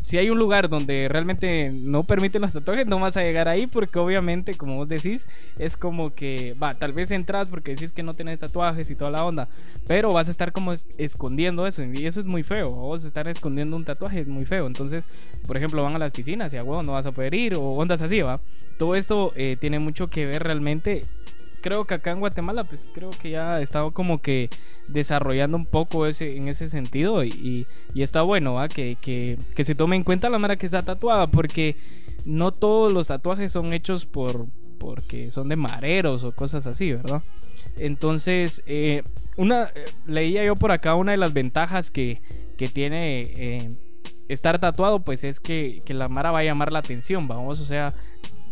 [0.00, 3.66] si hay un lugar donde realmente no permiten los tatuajes, no vas a llegar ahí
[3.66, 5.26] porque obviamente, como vos decís,
[5.58, 9.10] es como que, va, tal vez entras porque decís que no tenés tatuajes y toda
[9.10, 9.48] la onda,
[9.86, 13.26] pero vas a estar como es- escondiendo eso y eso es muy feo, vos estar
[13.28, 15.04] escondiendo un tatuaje es muy feo, entonces,
[15.46, 17.62] por ejemplo, van a las piscinas y a huevo no vas a poder ir o
[17.72, 18.40] ondas así, va.
[18.78, 21.04] Todo esto eh, tiene mucho que ver realmente
[21.60, 24.48] creo que acá en Guatemala, pues creo que ya estado como que
[24.88, 28.68] desarrollando un poco ese, en ese sentido y, está bueno, ¿va?
[28.68, 31.76] Que, que, que se tome en cuenta la mara que está tatuada, porque
[32.24, 34.46] no todos los tatuajes son hechos por
[34.78, 37.22] porque son de mareros o cosas así, ¿verdad?
[37.76, 39.02] Entonces, eh,
[39.36, 42.20] una eh, leía yo por acá una de las ventajas que,
[42.56, 43.68] que tiene eh,
[44.28, 47.64] estar tatuado, pues es que, que la mara va a llamar la atención, vamos, o
[47.64, 47.94] sea,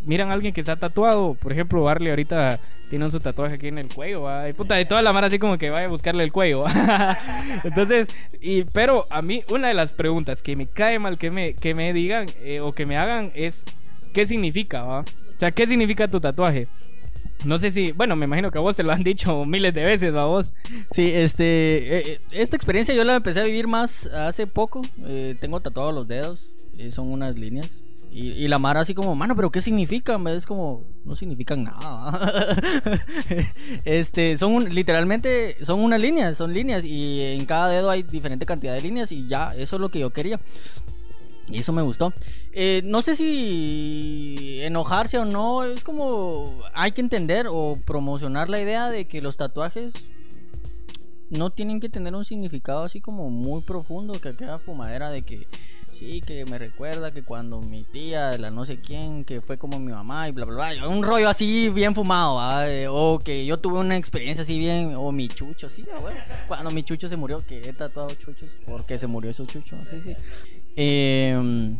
[0.04, 3.78] miran a alguien que está tatuado, por ejemplo, Barley ahorita tiene su tatuaje aquí en
[3.78, 4.48] el cuello, ¿va?
[4.48, 6.64] y puta, de toda la mara así como que vaya a buscarle el cuello.
[7.64, 8.08] Entonces,
[8.40, 11.74] y, pero a mí una de las preguntas que me cae mal que me, que
[11.74, 13.62] me digan eh, o que me hagan es,
[14.12, 15.00] ¿qué significa, va?
[15.00, 16.68] O sea, ¿qué significa tu tatuaje?
[17.44, 19.84] No sé si, bueno, me imagino que a vos te lo han dicho miles de
[19.84, 20.54] veces, ¿va vos?
[20.90, 24.82] Sí, este, eh, eh, esta experiencia yo la empecé a vivir más hace poco.
[25.04, 27.82] Eh, tengo tatuados los dedos, eh, son unas líneas.
[28.18, 30.26] Y, la Mara así como, mano, pero ¿qué significan?
[30.28, 32.56] Es como, no significan nada.
[33.84, 36.86] este, son literalmente, son unas líneas, son líneas.
[36.86, 39.98] Y en cada dedo hay diferente cantidad de líneas y ya, eso es lo que
[39.98, 40.40] yo quería.
[41.48, 42.14] Y eso me gustó.
[42.52, 45.64] Eh, no sé si enojarse o no.
[45.64, 49.92] Es como hay que entender o promocionar la idea de que los tatuajes
[51.28, 54.14] no tienen que tener un significado así como muy profundo.
[54.14, 55.46] Que queda fumadera de que
[55.96, 59.78] sí, que me recuerda que cuando mi tía, la no sé quién, que fue como
[59.78, 60.88] mi mamá y bla, bla, bla.
[60.88, 62.38] Un rollo así bien fumado.
[62.66, 66.20] Eh, O que yo tuve una experiencia así bien, o mi chucho, sí, bueno.
[66.46, 70.00] Cuando mi chucho se murió, que he tatuado chuchos, porque se murió ese chucho, sí,
[70.00, 70.14] sí.
[70.76, 71.76] Eh,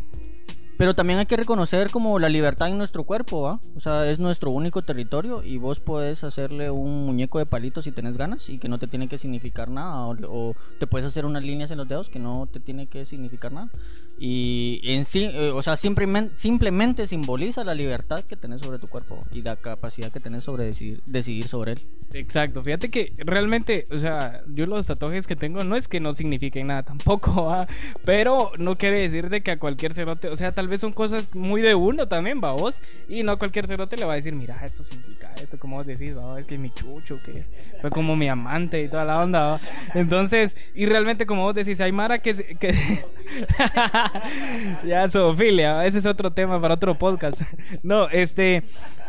[0.77, 3.59] pero también hay que reconocer como la libertad en nuestro cuerpo, ¿va?
[3.75, 7.91] O sea, es nuestro único territorio y vos puedes hacerle un muñeco de palitos si
[7.91, 10.05] tenés ganas y que no te tiene que significar nada.
[10.05, 13.51] O te puedes hacer unas líneas en los dedos que no te tiene que significar
[13.51, 13.71] nada.
[14.19, 18.87] Y en sí, eh, o sea, simplemente, simplemente simboliza la libertad que tenés sobre tu
[18.87, 21.79] cuerpo y la capacidad que tenés sobre decidir, decidir sobre él.
[22.13, 26.15] Exacto, fíjate que realmente, o sea, yo los tatuajes que tengo no es que no
[26.15, 27.67] signifiquen nada tampoco, ¿va?
[28.05, 31.27] pero no quiere decir de que a cualquier cerote, o sea, tal vez son cosas
[31.35, 34.33] muy de uno también, va vos, y no a cualquier cerote le va a decir,
[34.33, 37.45] mira, esto significa esto, como vos decís, va, es que mi chucho, que
[37.81, 39.61] fue como mi amante y toda la onda, ¿va?
[39.93, 42.33] entonces, y realmente como vos decís, hay Mara que...
[42.33, 42.73] se- que...
[44.85, 47.41] ya, zoofilia, ese es otro tema para otro podcast.
[47.83, 48.63] No, este,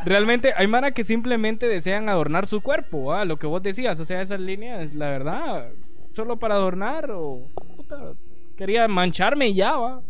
[0.04, 3.24] realmente hay Mara que simplemente desean adornar su cuerpo, ¿va?
[3.24, 5.68] lo que vos decías, o sea, esas líneas, la verdad,
[6.14, 8.14] solo para adornar o puta,
[8.56, 10.02] quería mancharme ya, va.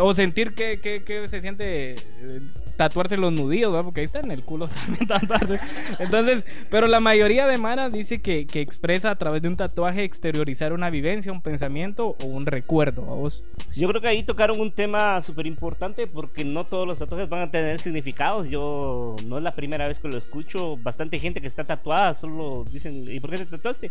[0.00, 2.40] O sentir que, que, se siente eh,
[2.76, 3.84] tatuarse los nudillos, ¿va?
[3.84, 5.60] porque ahí está en el culo también tatuarse.
[5.98, 10.02] Entonces, pero la mayoría de Mara dice que, que expresa a través de un tatuaje
[10.02, 13.44] exteriorizar una vivencia, un pensamiento o un recuerdo, ¿a vos?
[13.76, 17.42] Yo creo que ahí tocaron un tema súper importante porque no todos los tatuajes van
[17.42, 18.48] a tener significados.
[18.48, 20.76] Yo no es la primera vez que lo escucho.
[20.78, 23.90] Bastante gente que está tatuada solo dicen, ¿y por qué te tatuaste?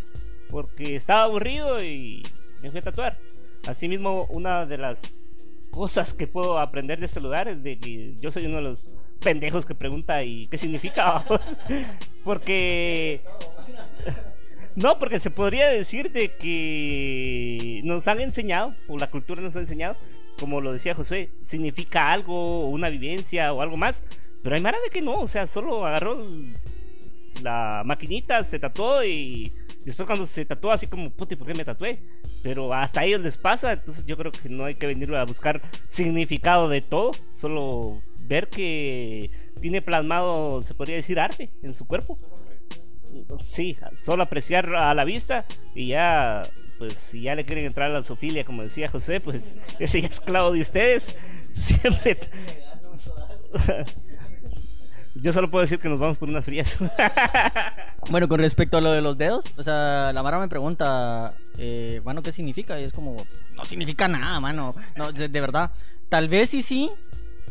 [0.50, 2.22] Porque estaba aburrido y
[2.62, 3.18] me fui a tatuar.
[3.68, 5.14] Asimismo, una de las
[5.76, 8.96] cosas que puedo aprender de este lugar es de que yo soy uno de los
[9.20, 11.12] pendejos que pregunta ¿y qué significa?
[11.30, 11.42] vamos?"
[12.24, 13.22] porque...
[14.76, 19.62] No, porque se podría decir de que nos han enseñado, o la cultura nos ha
[19.62, 19.96] enseñado,
[20.38, 24.04] como lo decía José, significa algo, una vivencia o algo más,
[24.44, 26.28] pero hay Mara de que no, o sea, solo agarró
[27.42, 29.54] la maquinita, se tatuó y
[29.86, 32.00] después cuando se tatuó así como, puta, ¿y por qué me tatué?
[32.44, 35.24] Pero hasta a ellos les pasa, entonces yo creo que no hay que venir a
[35.24, 39.30] buscar significado de todo, solo ver que
[39.62, 42.20] tiene plasmado, se podría decir, arte en su cuerpo.
[43.40, 46.42] Sí, solo apreciar a la vista y ya,
[46.78, 50.08] pues si ya le quieren entrar a la sofilia, como decía José, pues ese ya
[50.08, 51.16] es clavo de ustedes.
[51.54, 52.20] Siempre.
[55.16, 56.78] Yo solo puedo decir que nos vamos por unas frías.
[58.12, 62.00] Bueno, con respecto a lo de los dedos, o sea, la Mara me pregunta, eh,
[62.24, 62.80] ¿qué significa?
[62.80, 63.16] Y es como,
[63.56, 64.76] no significa nada, mano.
[64.96, 65.72] No, de, de verdad.
[66.08, 66.92] Tal vez sí, sí,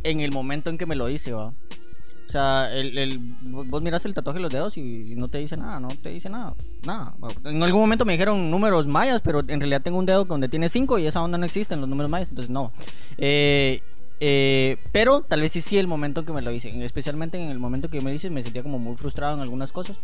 [0.04, 1.46] en el momento en que me lo hice, va.
[1.46, 5.56] O sea, el, el- vos miras el tatuaje de los dedos y no te dice
[5.56, 6.54] nada, no te dice nada,
[6.86, 7.14] nada.
[7.44, 10.68] En algún momento me dijeron números mayas, pero en realidad tengo un dedo donde tiene
[10.68, 12.72] cinco y esa onda no existe en los números mayas, entonces no.
[13.18, 13.82] Eh,
[14.20, 17.50] eh, pero tal vez sí, sí, el momento en que me lo hice, especialmente en
[17.50, 19.96] el momento que me lo hice, me sentía como muy frustrado en algunas cosas.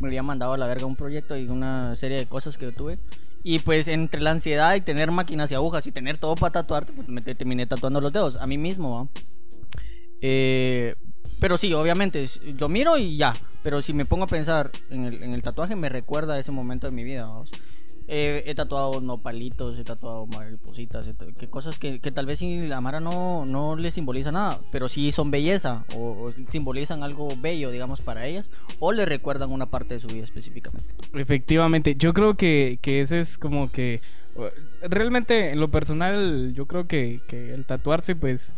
[0.00, 2.98] Me había mandado a la verga un proyecto y una serie de cosas que tuve.
[3.44, 6.92] Y pues entre la ansiedad y tener máquinas y agujas y tener todo para tatuarte,
[6.92, 8.94] pues me te- terminé tatuando los dedos a mí mismo.
[8.94, 9.08] ¿va?
[10.20, 10.94] Eh,
[11.40, 12.24] pero sí, obviamente,
[12.58, 13.32] lo miro y ya.
[13.62, 16.86] Pero si me pongo a pensar en el, en el tatuaje, me recuerda ese momento
[16.86, 17.26] de mi vida.
[17.26, 17.50] vamos.
[18.10, 23.44] He tatuado nopalitos, he tatuado maripositas, que cosas que, que tal vez la Mara no,
[23.44, 28.26] no le simboliza nada, pero sí son belleza o, o simbolizan algo bello, digamos, para
[28.26, 30.94] ellas, o le recuerdan una parte de su vida específicamente.
[31.12, 34.00] Efectivamente, yo creo que, que ese es como que...
[34.82, 38.54] Realmente, en lo personal, yo creo que, que el tatuarse, pues...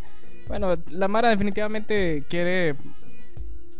[0.46, 2.74] Bueno, la Mara definitivamente quiere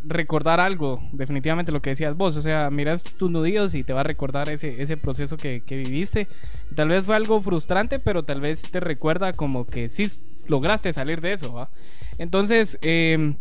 [0.04, 4.00] recordar algo, definitivamente lo que decías vos, o sea, miras tus nudillos y te va
[4.00, 6.28] a recordar ese, ese proceso que, que viviste.
[6.74, 10.06] Tal vez fue algo frustrante, pero tal vez te recuerda como que sí
[10.46, 11.70] lograste salir de eso, ¿va?
[12.18, 13.34] Entonces, eh,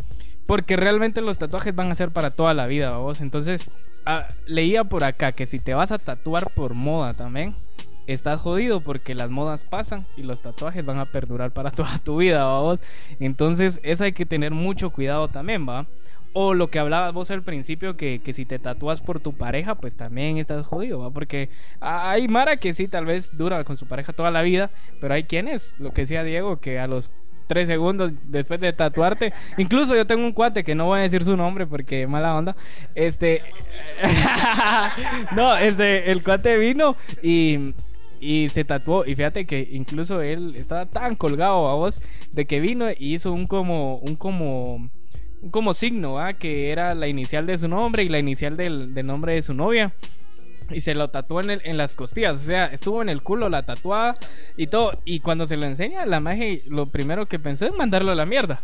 [0.45, 3.21] porque realmente los tatuajes van a ser para toda la vida, ¿va vos.
[3.21, 3.69] Entonces,
[4.05, 7.55] ah, leía por acá que si te vas a tatuar por moda también,
[8.07, 12.17] estás jodido porque las modas pasan y los tatuajes van a perdurar para toda tu
[12.17, 12.79] vida, ¿va vos.
[13.19, 15.85] Entonces, eso hay que tener mucho cuidado también, ¿va?
[16.33, 19.75] O lo que hablabas vos al principio, que, que si te tatúas por tu pareja,
[19.75, 21.11] pues también estás jodido, ¿va?
[21.11, 24.69] Porque hay Mara que sí, tal vez dura con su pareja toda la vida,
[25.01, 27.11] pero hay quienes, lo que decía Diego, que a los
[27.47, 31.25] tres segundos después de tatuarte, incluso yo tengo un cuate que no voy a decir
[31.25, 32.55] su nombre porque mala onda,
[32.93, 33.41] este,
[35.35, 37.73] no, este, el cuate vino y
[38.21, 42.59] y se tatuó y fíjate que incluso él estaba tan colgado a vos de que
[42.59, 44.89] vino y hizo un como un como
[45.51, 46.33] como signo ¿va?
[46.33, 49.93] que era la inicial de su nombre y la inicial del, nombre de su novia
[50.71, 52.37] y se lo tatuó en, el- en las costillas.
[52.37, 54.17] O sea, estuvo en el culo la tatuada
[54.55, 54.91] y todo.
[55.03, 58.25] Y cuando se lo enseña, la magia lo primero que pensó es mandarlo a la
[58.27, 58.61] mierda.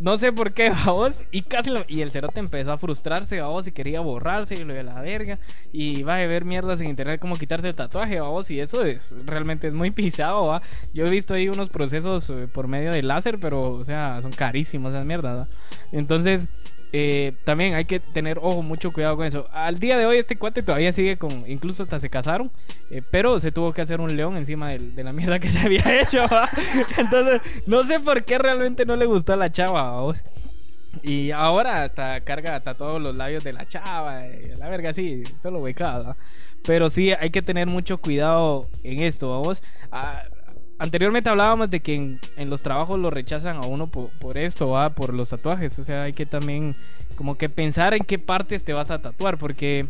[0.00, 1.24] No sé por qué, vos.
[1.30, 4.74] Y casi lo- Y el cerote empezó a frustrarse, vos, y quería borrarse y lo
[4.74, 5.38] de la verga.
[5.72, 8.50] Y va a ver mierdas en internet cómo quitarse el tatuaje, vos.
[8.50, 10.62] Y eso es realmente es muy pisado, va.
[10.92, 14.32] Yo he visto ahí unos procesos eh, por medio de láser, pero, o sea, son
[14.32, 15.48] carísimos esas mierdas, ¿va?
[15.92, 16.46] Entonces,
[16.92, 19.48] eh, también hay que tener, ojo, mucho cuidado con eso.
[19.52, 21.48] Al día de hoy, este cuate todavía sigue con.
[21.48, 22.50] Incluso hasta se casaron,
[22.90, 25.82] eh, pero se tuvo que hacer un león encima de, la mierda que se había
[26.00, 26.26] hecho.
[26.96, 30.24] Entonces, no sé por qué realmente no le gustó a la chava, ¿va vos.
[31.02, 35.22] Y ahora hasta carga hasta todos los labios de la chava, eh, la verga, sí,
[35.42, 36.16] solo becada.
[36.64, 39.62] Pero sí, hay que tener mucho cuidado en esto, vamos.
[39.92, 40.22] Ah,
[40.78, 44.90] anteriormente hablábamos de que en, los trabajos lo rechazan a uno por, por esto, ¿va?
[44.90, 45.78] por los tatuajes.
[45.78, 46.74] O sea, hay que también
[47.16, 49.86] como que pensar en qué partes te vas a tatuar, porque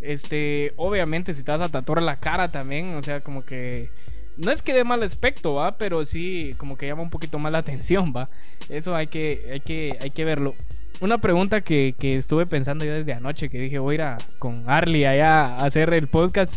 [0.00, 3.90] este, obviamente si te vas a tatuar la cara también, o sea, como que
[4.36, 7.52] no es que dé mal aspecto, va, pero sí como que llama un poquito más
[7.52, 8.28] la atención, va.
[8.68, 10.54] Eso hay que hay que hay que verlo.
[11.00, 14.18] Una pregunta que, que estuve pensando yo desde anoche, que dije voy a ir a-
[14.38, 16.54] con Arlie allá a hacer el podcast.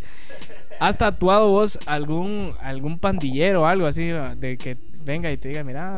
[0.80, 4.04] ¿Has tatuado vos algún algún pandillero o algo así
[4.38, 5.98] de que venga y te diga, mira,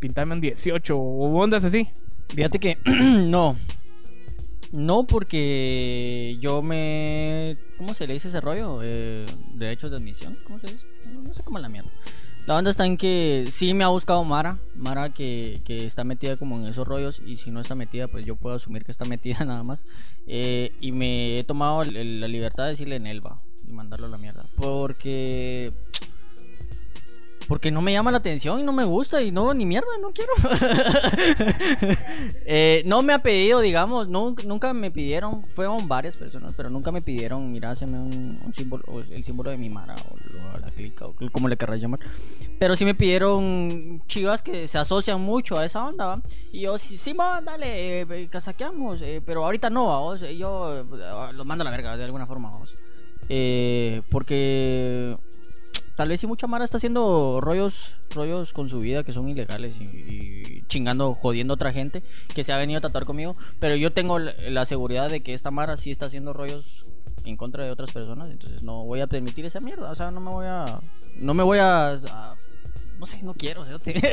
[0.00, 1.88] pintame un 18 o ondas así?
[2.28, 3.56] Fíjate que no.
[4.72, 7.56] No porque yo me...
[7.78, 8.80] ¿Cómo se le dice ese rollo?
[8.82, 10.36] Eh, derechos de admisión.
[10.44, 10.84] ¿Cómo se dice?
[11.12, 11.90] No, sé cómo la mierda.
[12.46, 14.58] La onda está en que sí me ha buscado Mara.
[14.74, 17.22] Mara que, que está metida como en esos rollos.
[17.24, 19.84] Y si no está metida, pues yo puedo asumir que está metida nada más.
[20.26, 23.40] Eh, y me he tomado la libertad de decirle en Elba.
[23.68, 24.44] Y mandarlo a la mierda.
[24.56, 25.72] Porque...
[27.46, 30.12] Porque no me llama la atención y no me gusta y no, ni mierda, no
[30.12, 30.32] quiero.
[32.46, 36.90] Eh, no me ha pedido, digamos, nunca, nunca me pidieron, fueron varias personas, pero nunca
[36.92, 40.58] me pidieron, mira, hazme un, un símbolo, o el símbolo de mi mara, o lo-
[40.58, 42.00] la clica, o como le querrás llamar.
[42.58, 46.22] Pero sí me pidieron chivas que se asocian mucho a esa onda, ¿va?
[46.52, 50.80] Y yo, sí, sí, va, dale, eh, casaqueamos, eh, pero ahorita no, vamos, eh, yo
[50.80, 50.84] eh,
[51.34, 52.74] lo mando a la verga de alguna forma, vamos.
[53.28, 55.16] Eh, porque
[55.96, 59.76] tal vez si mucha Mara está haciendo rollos rollos con su vida que son ilegales
[59.80, 62.02] y, chingando, jodiendo a otra gente
[62.34, 65.50] que se ha venido a tatuar conmigo, pero yo tengo la, seguridad de que esta
[65.50, 66.82] Mara sí está haciendo rollos
[67.24, 70.20] en contra de otras personas, entonces no voy a permitir esa mierda, o sea, no
[70.20, 70.80] me voy a
[71.16, 71.96] no me voy a-
[72.98, 73.94] no sé, no quiero, cerote.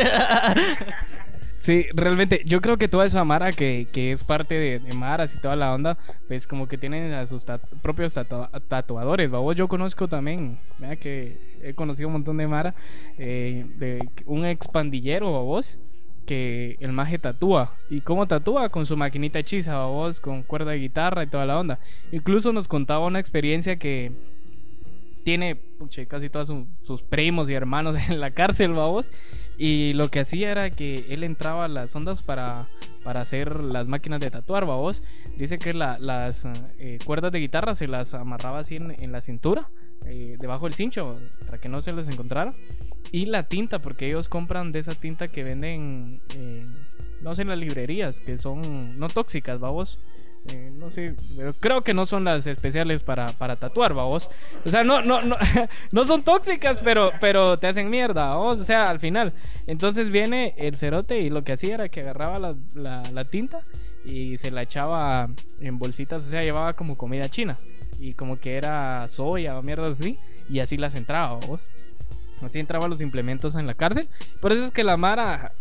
[1.58, 5.38] Sí, realmente, yo creo que toda esa Mara que, que es parte de, Maras y
[5.38, 5.96] toda la onda,
[6.28, 9.54] pues como que tienen a sus tat- propios tatua- tatuadores, ¿va?
[9.54, 12.74] Yo conozco también, vea que he conocido un montón de Mara,
[13.20, 15.78] eh, de un expandillero, ¿va vos?
[16.26, 17.76] Que el maje tatúa.
[17.92, 18.70] ¿Y cómo tatúa?
[18.70, 20.20] Con su maquinita hechiza, ¿va vos?
[20.20, 21.78] Con cuerda de guitarra y toda la onda.
[22.12, 24.12] Incluso nos contaba una experiencia que
[25.24, 29.12] tiene puche, casi todos su- sus primos y hermanos en la cárcel, vamos.
[29.58, 32.68] Y lo que hacía era que él entraba a las ondas para,
[33.04, 35.04] para hacer las máquinas de tatuar, vamos.
[35.38, 36.48] Dice que la- las
[36.80, 39.70] eh, cuerdas de guitarra se las amarraba así en, en la cintura,
[40.06, 42.54] eh, debajo del cincho, para que no se les encontrara.
[43.12, 46.66] Y la tinta, porque ellos compran de esa tinta que venden, eh,
[47.22, 50.00] no sé, en las librerías, que son no tóxicas, vamos.
[50.50, 54.30] Eh, no sé, pero creo que no son las especiales para, para tatuar, vamos.
[54.66, 55.36] O sea, no, no, no,
[55.92, 58.60] no son tóxicas, pero, pero te hacen mierda, vamos.
[58.60, 59.34] O sea, al final.
[59.68, 63.62] Entonces viene el cerote y lo que hacía era que agarraba la, la, la tinta
[64.04, 65.30] y se la echaba
[65.60, 67.58] en bolsitas, o sea, llevaba como comida china.
[68.00, 70.18] Y como que era soya o mierda así.
[70.50, 71.62] Y así las entraba, vos.
[72.42, 74.10] Así entraban los implementos en la cárcel.
[74.40, 75.54] Por eso es que la Mara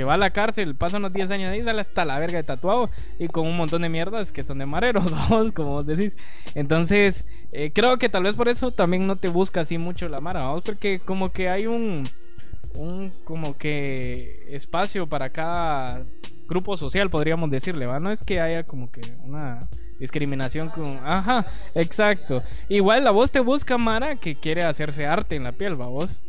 [0.00, 2.42] que va a la cárcel, pasa unos 10 años ahí, sale hasta la verga de
[2.42, 2.88] tatuado
[3.18, 6.16] y con un montón de mierdas que son de mareros, vamos, como vos decís.
[6.54, 10.22] Entonces, eh, creo que tal vez por eso también no te busca así mucho la
[10.22, 12.08] Mara, vamos, porque como que hay un,
[12.76, 16.02] un como que espacio para cada
[16.48, 17.98] grupo social, podríamos decirle, ¿va?
[17.98, 20.96] No es que haya como que una discriminación con...
[21.04, 21.44] Ajá,
[21.74, 22.42] exacto.
[22.70, 26.22] Igual la voz te busca Mara que quiere hacerse arte en la piel, ¿va vos?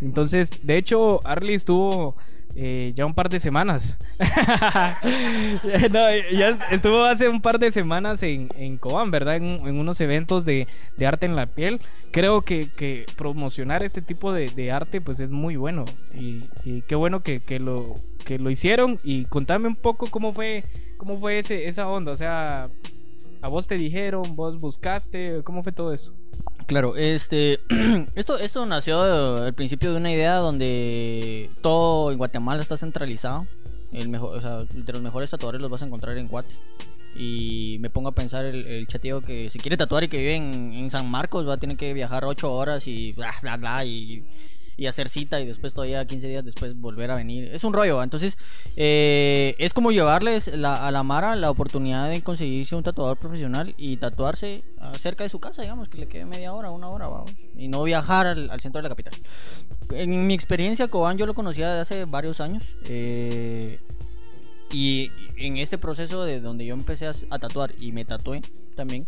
[0.00, 2.16] Entonces, de hecho, Arlie estuvo
[2.54, 3.98] eh, ya un par de semanas.
[5.90, 9.36] no, ya estuvo hace un par de semanas en, en Cobán, ¿verdad?
[9.36, 11.80] En, en unos eventos de, de arte en la piel.
[12.10, 15.84] Creo que, que promocionar este tipo de, de arte pues es muy bueno.
[16.14, 17.94] Y, y qué bueno que, que lo,
[18.24, 18.98] que lo hicieron.
[19.02, 20.64] Y contame un poco cómo fue,
[20.98, 22.12] cómo fue ese, esa onda.
[22.12, 22.68] O sea,
[23.42, 26.14] a vos te dijeron, vos buscaste, ¿cómo fue todo eso?
[26.66, 27.58] Claro, este,
[28.14, 33.46] esto, esto nació al principio de una idea donde todo en Guatemala está centralizado.
[33.90, 36.54] El mejor, o sea, de los mejores tatuadores los vas a encontrar en Guate.
[37.16, 40.36] Y me pongo a pensar el, el chatillo que se quiere tatuar y que vive
[40.36, 43.84] en, en San Marcos, va a tener que viajar 8 horas y bla, bla, bla.
[43.84, 44.24] Y,
[44.76, 47.50] y hacer cita y después todavía 15 días después volver a venir.
[47.52, 48.36] Es un rollo, entonces
[48.76, 53.74] eh, es como llevarles la- a la Mara la oportunidad de conseguirse un tatuador profesional
[53.76, 54.62] y tatuarse
[54.98, 57.24] cerca de su casa, digamos, que le quede media hora, una hora, ¿va?
[57.56, 59.14] y no viajar al, al centro de la capital.
[59.92, 62.64] En mi experiencia, Cobán yo lo conocía de hace varios años.
[62.86, 63.78] eh,
[64.74, 68.40] y en este proceso de donde yo empecé a, a tatuar y me tatué
[68.74, 69.06] también,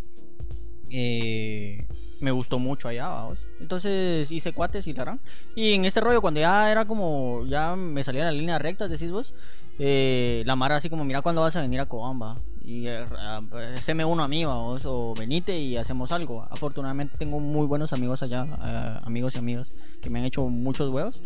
[0.91, 1.87] eh,
[2.25, 3.39] me gustó mucho allá, vamos.
[3.61, 5.20] Entonces hice cuates y la gran.
[5.55, 9.12] Y en este rollo, cuando ya era como, ya me salía la línea recta, decís
[9.12, 9.35] vos,
[9.79, 12.35] eh, la Mara así como, mira cuándo vas a venir a Cobán, va.
[12.64, 13.41] Y eh, ah,
[13.77, 16.47] haceme uno a mí, va, vos, o venite y hacemos algo.
[16.51, 20.89] Afortunadamente tengo muy buenos amigos allá, eh, amigos y amigas, que me han hecho muchos
[20.91, 21.20] huevos.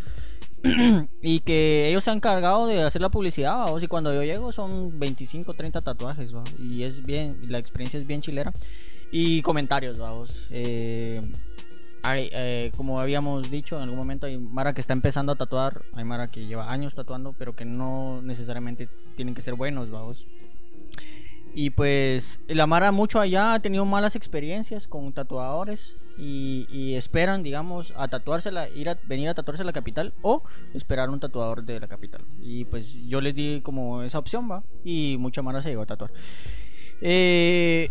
[1.23, 4.51] y que ellos se han encargado de hacer la publicidad, vamos, y cuando yo llego
[4.51, 8.53] son 25, 30 tatuajes, va, y es bien, la experiencia es bien chilera.
[9.11, 10.47] Y comentarios, vamos.
[10.51, 11.23] Eh,
[12.03, 15.83] hay, eh, como habíamos dicho en algún momento, hay Mara que está empezando a tatuar,
[15.95, 20.27] hay Mara que lleva años tatuando, pero que no necesariamente tienen que ser buenos, vamos.
[21.55, 27.93] Y pues la Mara mucho allá ha tenido malas experiencias con tatuadores y, esperan, digamos,
[27.97, 30.43] a tatuársela, ir a venir a tatuarse a la capital o
[30.75, 32.23] esperar un tatuador de la capital.
[32.43, 35.87] Y pues yo les di como esa opción, va, y mucha Mara se llegó a
[35.87, 36.13] tatuar.
[37.01, 37.91] Eh,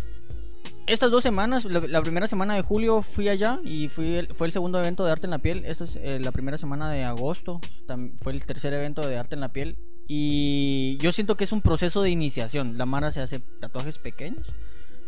[0.88, 4.46] estas dos semanas, la, la primera semana de julio fui allá y fui el- fue
[4.46, 5.62] el segundo evento de arte en la piel.
[5.66, 7.60] Esta es eh, la primera semana de agosto,
[8.22, 9.76] fue el tercer evento de arte en la piel.
[10.06, 12.78] Y yo siento que es un proceso de iniciación.
[12.78, 14.46] La Mara se hace tatuajes pequeños,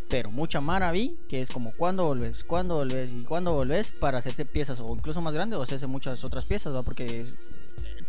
[0.08, 4.18] pero mucha Mara vi que es como cuando volves, cuando volves y cuando volves para
[4.18, 6.82] hacerse piezas o incluso más grandes o hacerse muchas otras piezas, ¿va?
[6.82, 7.34] Porque es-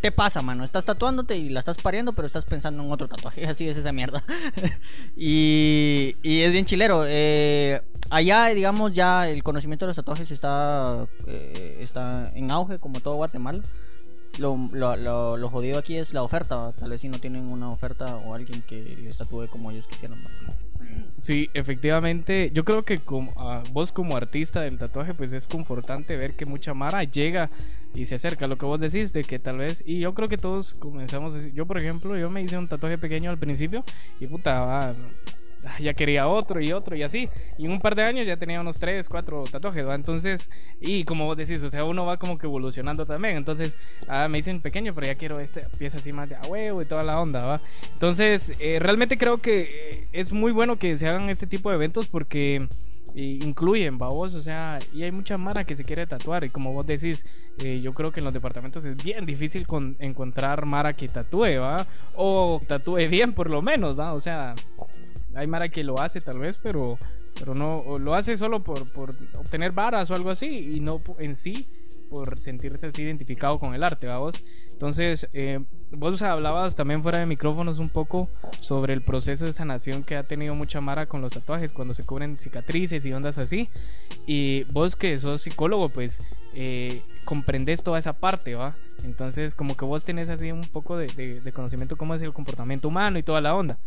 [0.02, 0.64] te pasa, mano.
[0.64, 3.46] Estás tatuándote y la estás pareando, pero estás pensando en otro tatuaje.
[3.48, 4.24] Así es esa mierda.
[5.16, 7.04] y, y es bien chilero.
[7.08, 13.00] Eh, allá, digamos, ya el conocimiento de los tatuajes está, eh, está en auge, como
[13.00, 13.62] todo Guatemala.
[14.40, 16.74] Lo, lo, lo, lo jodido aquí es la oferta.
[16.78, 20.24] Tal vez si no tienen una oferta o alguien que les tatúe como ellos quisieran.
[21.20, 26.18] Sí, efectivamente, yo creo que como, ah, vos como artista del tatuaje, pues es confortante
[26.18, 27.50] ver que mucha Mara llega
[27.94, 30.38] y se acerca lo que vos decís, de que tal vez, y yo creo que
[30.38, 33.84] todos comenzamos, yo por ejemplo, yo me hice un tatuaje pequeño al principio
[34.20, 34.94] y puta,
[35.80, 38.62] ya quería otro y otro y así, y en un par de años ya tenía
[38.62, 39.96] unos 3, 4 tatuajes, ¿va?
[39.96, 40.50] Entonces,
[40.80, 43.74] y como vos decís, o sea, uno va como que evolucionando también, entonces,
[44.08, 46.82] ah, me hice un pequeño, pero ya quiero esta pieza así más de a huevo
[46.82, 47.62] y toda la onda, ¿va?
[47.94, 51.76] Entonces, eh, realmente creo que eh, es muy bueno que se hagan este tipo de
[51.76, 52.68] eventos porque
[53.14, 56.72] eh, incluyen, babos, o sea, y hay mucha mara que se quiere tatuar y como
[56.72, 57.26] vos decís,
[57.60, 61.60] eh, yo creo que en los departamentos es bien difícil con, encontrar mara que tatúe,
[61.60, 61.86] ¿va?
[62.16, 64.14] O tatúe bien por lo menos, ¿va?
[64.14, 64.56] O sea,
[65.36, 66.98] hay mara que lo hace tal vez, pero
[67.40, 71.38] pero no lo hace solo por, por obtener varas o algo así y no en
[71.38, 71.68] sí
[72.10, 74.44] por sentirse así identificado con el arte, vamos.
[74.82, 75.60] Entonces, eh,
[75.92, 78.30] vos hablabas también fuera de micrófonos un poco
[78.62, 82.04] sobre el proceso de sanación que ha tenido mucha Mara con los tatuajes, cuando se
[82.04, 83.70] cubren cicatrices y ondas así.
[84.26, 86.24] Y vos que sos psicólogo, pues
[86.56, 88.76] eh, comprendes toda esa parte, ¿va?
[89.04, 92.34] Entonces, como que vos tenés así un poco de, de- de conocimiento cómo es el
[92.34, 93.78] comportamiento humano y toda la onda.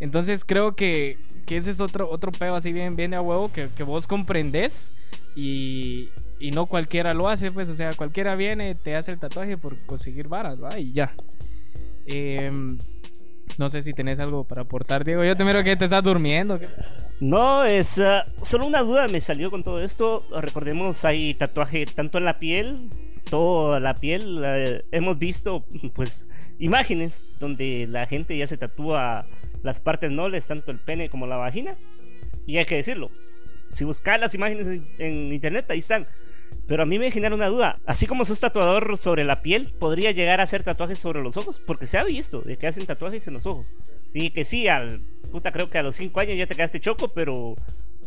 [0.00, 3.52] Entonces, creo que, que ese es otro, otro pedo así bien, bien de a huevo
[3.52, 4.92] que, que vos comprendés
[5.40, 6.10] y,
[6.40, 9.78] y no cualquiera lo hace, pues, o sea, cualquiera viene, te hace el tatuaje por
[9.86, 10.76] conseguir varas, ¿va?
[10.80, 11.14] Y ya.
[12.06, 12.76] Em,
[13.56, 15.22] no sé si tenés algo para aportar, Diego.
[15.22, 16.58] Yo te miro que te estás durmiendo.
[17.20, 20.24] No, es ah, solo una duda me salió con todo esto.
[20.40, 22.90] Recordemos, hay tatuaje tanto en la piel,
[23.30, 24.42] toda la piel.
[24.44, 25.64] eh, hemos visto,
[25.94, 26.28] pues,
[26.58, 29.24] imágenes donde la gente ya se tatúa
[29.62, 31.76] las partes nobles, tanto el pene como la vagina.
[32.44, 33.12] Y hay que decirlo,
[33.70, 36.06] si buscas las imágenes en, en internet, ahí están.
[36.66, 37.80] Pero a mí me genera una duda.
[37.86, 41.60] Así como sos tatuador sobre la piel, podría llegar a hacer tatuajes sobre los ojos.
[41.66, 43.74] Porque se ha visto de que hacen tatuajes en los ojos.
[44.12, 45.00] Y que sí, al
[45.32, 47.56] puta, creo que a los 5 años ya te quedaste choco, pero.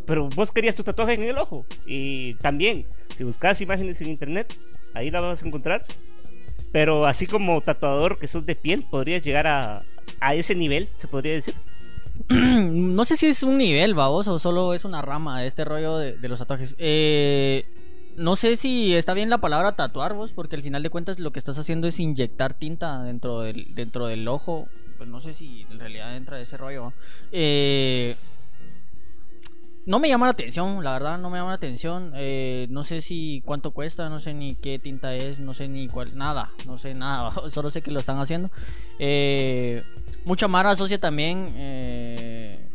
[0.06, 1.66] Pero vos querías tu tatuaje en el ojo.
[1.86, 2.86] Y también,
[3.16, 4.56] si buscas imágenes en internet,
[4.94, 5.86] ahí la vas a encontrar.
[6.72, 9.84] Pero así como tatuador que sos de piel, podrías llegar a,
[10.20, 11.56] a ese nivel, se podría decir.
[12.30, 15.98] no sé si es un nivel, vamos, o solo es una rama de este rollo
[15.98, 16.76] de, los tatuajes.
[16.78, 17.66] Eh,
[18.18, 21.32] no sé si está bien la palabra tatuar, vos, porque al final de cuentas lo
[21.32, 24.68] que estás haciendo es inyectar tinta dentro del, dentro del ojo.
[24.98, 26.94] Pues no sé si en realidad entra ese rollo.
[27.32, 28.16] Eh,
[29.86, 32.14] no me llama la atención, la verdad, no me llama la atención.
[32.16, 35.88] Eh, no sé si cuánto cuesta, no sé ni qué tinta es, no sé ni
[35.88, 38.52] cuál, nada, no sé nada, solo sé que lo están haciendo.
[39.00, 39.84] Eh,
[40.26, 42.71] mucha Mara asocia también eh,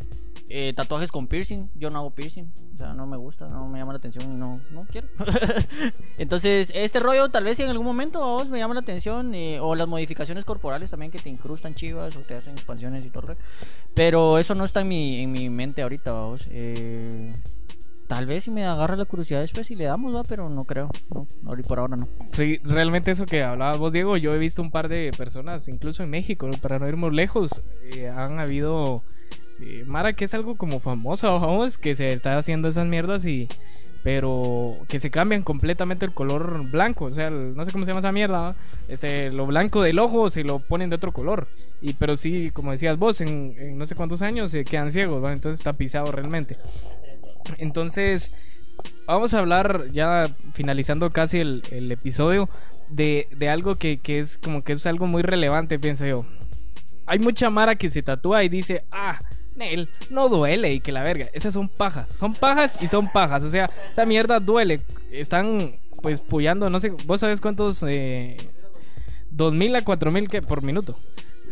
[0.48, 1.70] Eh, tatuajes con piercing.
[1.74, 2.52] Yo no hago piercing.
[2.74, 5.08] O sea, no me gusta, no me llama la atención y no, no quiero.
[6.18, 9.34] Entonces, este rollo tal vez si en algún momento a vos me llama la atención.
[9.34, 13.10] eh, o las modificaciones corporales también que te incrustan chivas o te hacen expansiones y
[13.10, 13.36] todo.
[13.94, 16.46] Pero eso no está en mi, en mi mente ahorita, vamos.
[16.50, 17.34] Eh,
[18.06, 20.90] tal vez si me agarra la curiosidad después y le damos, va, pero no creo.
[21.12, 21.26] No,
[21.66, 22.08] por ahora no.
[22.30, 26.02] Sí, realmente eso que hablabas vos, Diego, yo he visto un par de personas, incluso
[26.02, 29.02] en México, para no ir muy lejos, eh, han habido
[29.60, 33.48] eh, Mara que es algo como famosa, vamos, que se está haciendo esas mierdas y
[34.06, 37.98] pero que se cambian completamente el color blanco, o sea, no sé cómo se llama
[37.98, 38.56] esa mierda, ¿va?
[38.86, 41.48] este, lo blanco del ojo se lo ponen de otro color,
[41.82, 45.32] y pero sí, como decías vos, en, no sé cuántos años se quedan ciegos, ¿va?
[45.32, 46.56] entonces está pisado realmente.
[47.58, 48.30] Entonces,
[49.06, 50.22] vamos a hablar ya
[50.54, 52.48] finalizando casi el, episodio
[52.88, 56.24] de, de algo que, que es como que es algo muy relevante, pienso yo.
[57.06, 59.18] Hay mucha mara que se tatúa y dice, ah,
[60.10, 61.28] No duele y que la verga.
[61.32, 63.42] Esas son pajas, son pajas y son pajas.
[63.42, 64.80] O sea, esa mierda duele.
[65.10, 68.36] Están pues puyando, no sé, vos sabes cuántos, eh,
[69.30, 70.98] 2000 a 4000 que por minuto.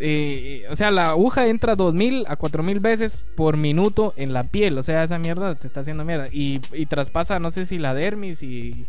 [0.01, 4.77] Eh, o sea, la aguja entra 2000 a 4000 veces por minuto en la piel.
[4.79, 6.27] O sea, esa mierda te está haciendo mierda.
[6.31, 8.87] Y, y traspasa, no sé si la dermis y.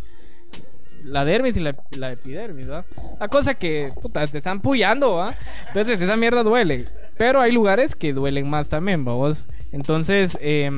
[1.03, 2.85] La dermis y la, epidermis, ¿verdad?
[3.19, 5.35] La cosa que, puta, te están puyando, ¿va?
[5.67, 6.87] Entonces, esa mierda duele.
[7.17, 9.47] Pero hay lugares que duelen más también, vos.
[9.71, 10.69] Entonces, eh,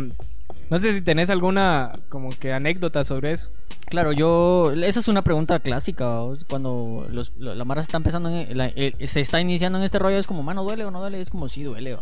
[0.69, 3.49] no sé si tenés alguna, como que anécdota sobre eso.
[3.87, 4.73] Claro, yo.
[4.73, 6.19] Esa es una pregunta clásica.
[6.19, 6.45] ¿vos?
[6.49, 8.29] Cuando los, lo- la Mara se está empezando.
[8.29, 10.17] en- la- eh, se está iniciando en este rollo.
[10.17, 11.21] Es como, mano, ¿duele o no duele?
[11.21, 11.97] Es como, sí, duele.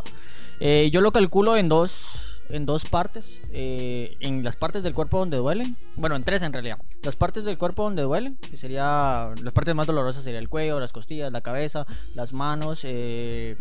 [0.59, 2.34] Eh, yo lo calculo en dos.
[2.49, 3.41] En dos partes.
[3.51, 5.75] eh, en las partes del cuerpo donde duelen.
[5.95, 6.77] Bueno, en tres en realidad.
[7.03, 8.37] Las partes del cuerpo donde duelen.
[8.49, 9.31] Que sería.
[9.41, 12.81] Las partes más dolorosas sería el cuello, las costillas, la cabeza, las manos.
[12.83, 13.57] eh,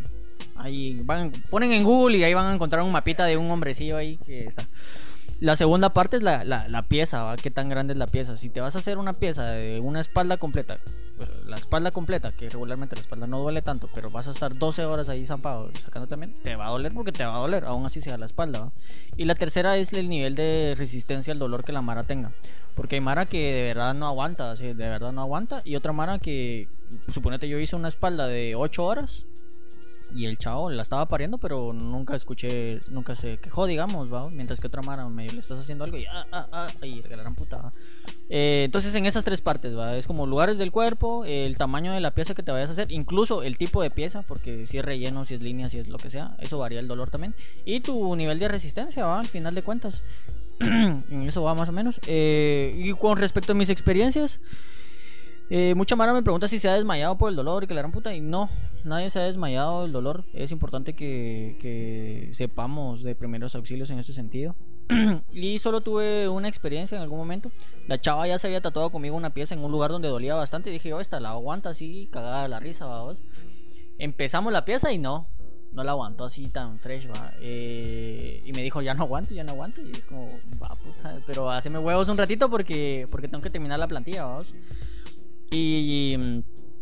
[0.56, 1.32] ahí van.
[1.50, 4.44] Ponen en Google y ahí van a encontrar un mapita de un hombrecillo ahí que
[4.44, 4.66] está.
[5.40, 7.36] La segunda parte es la, la, la pieza, ¿va?
[7.36, 8.36] ¿Qué tan grande es la pieza?
[8.36, 10.78] Si te vas a hacer una pieza de una espalda completa,
[11.16, 14.56] pues, la espalda completa, que regularmente la espalda no duele tanto, pero vas a estar
[14.56, 17.64] 12 horas ahí zampado sacando también, te va a doler porque te va a doler,
[17.64, 18.72] aún así sea la espalda.
[19.16, 22.32] Y la tercera es el nivel de resistencia al dolor que la Mara tenga.
[22.74, 26.18] Porque hay Mara que de verdad no aguanta, de verdad no aguanta, y otra Mara
[26.18, 26.68] que,
[27.08, 29.26] suponete yo hice una espalda de 8 horas,
[30.14, 34.30] y el chavo la estaba pariendo, pero nunca escuché, nunca se quejó, digamos, ¿va?
[34.30, 37.16] Mientras que otra mara medio le estás haciendo algo y ah, ah, ah, y la
[37.16, 37.70] gran puta.
[38.30, 39.96] Eh, entonces en esas tres partes, ¿va?
[39.96, 42.92] Es como lugares del cuerpo, el tamaño de la pieza que te vayas a hacer,
[42.92, 45.98] incluso el tipo de pieza, porque si es relleno, si es línea, si es lo
[45.98, 47.34] que sea, eso varía el dolor también.
[47.64, 49.20] Y tu nivel de resistencia, ¿va?
[49.20, 50.02] Al final de cuentas.
[50.60, 52.00] en eso va más o menos.
[52.06, 54.40] Eh, y con respecto a mis experiencias,
[55.50, 57.80] eh, mucha Mara me pregunta si se ha desmayado por el dolor y que la
[57.80, 58.14] gran puta.
[58.14, 58.48] Y no,
[58.84, 60.24] nadie se ha desmayado del dolor.
[60.32, 64.54] Es importante que, sepamos de primeros auxilios en ese sentido.
[65.32, 67.50] y solo tuve una experiencia en algún momento.
[67.88, 70.70] La chava ya se había tatuado conmigo una pieza en un lugar donde dolía bastante.
[70.70, 73.22] Y dije, yo, esta la aguanta así, cagada la risa, vamos.
[73.98, 75.28] Empezamos la pieza y no.
[75.72, 77.32] No la aguantó así tan fresh, va.
[77.40, 79.82] Eh, y me dijo, ya no aguanto, ya no aguanto.
[79.82, 80.28] Y es como,
[80.62, 81.18] va, puta.
[81.26, 84.54] Pero haceme huevos un ratito porque, porque tengo que terminar la plantilla, vamos.
[85.50, 86.16] Y,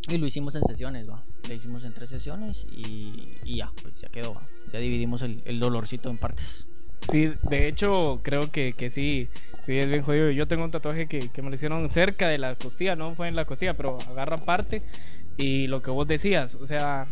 [0.08, 1.24] y lo hicimos en sesiones, va.
[1.48, 4.40] Lo hicimos en tres sesiones y, ya, pues ya quedó.
[4.72, 6.66] Ya dividimos el, el dolorcito en partes.
[7.10, 9.28] Sí, de hecho, creo que, que sí,
[9.60, 10.30] sí es bien jodido.
[10.30, 13.28] Yo tengo un tatuaje que, que me lo hicieron cerca de la costilla, no fue
[13.28, 14.82] en la costilla, pero agarra parte.
[15.36, 17.08] Y lo que vos decías, o sea,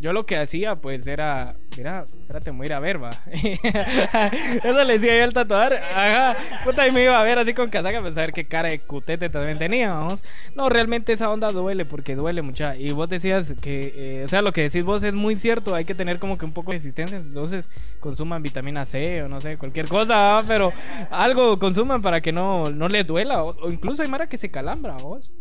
[0.00, 3.10] yo lo que hacía, pues era, mira, espérate, me voy a ir a ver, va.
[3.32, 7.70] Eso le decía yo al tatuador, ajá, puta, y me iba a ver así con
[7.70, 10.22] casaca, pues a ver qué cara de cutete también tenía, vamos.
[10.54, 12.76] No, realmente esa onda duele, porque duele mucha.
[12.76, 15.84] Y vos decías que, eh, o sea, lo que decís vos es muy cierto, hay
[15.84, 17.70] que tener como que un poco de resistencia, entonces
[18.00, 20.44] consuman vitamina C o no sé, cualquier cosa, ¿va?
[20.46, 20.72] pero
[21.10, 24.96] algo consuman para que no, no les duela, o, incluso hay mara que se calambra,
[24.96, 25.32] vos.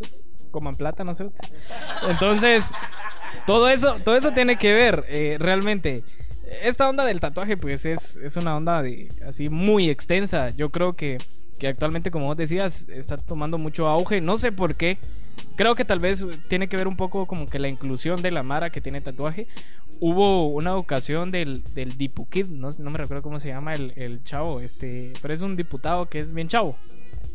[0.52, 1.30] Coman plata, no sé.
[2.10, 2.66] Entonces,
[3.46, 6.04] todo eso, todo eso tiene que ver, eh, realmente.
[6.62, 10.50] Esta onda del tatuaje, pues es, es una onda de, así muy extensa.
[10.50, 11.18] Yo creo que,
[11.60, 14.22] que actualmente, como vos decías, está tomando mucho auge.
[14.22, 14.98] No sé por qué.
[15.56, 18.44] Creo que tal vez tiene que ver un poco como que la inclusión de la
[18.44, 19.48] Mara que tiene tatuaje.
[20.00, 24.24] Hubo una ocasión del, del Dipukid, no, no me recuerdo cómo se llama el, el
[24.24, 26.78] chavo, este, pero es un diputado que es bien chavo.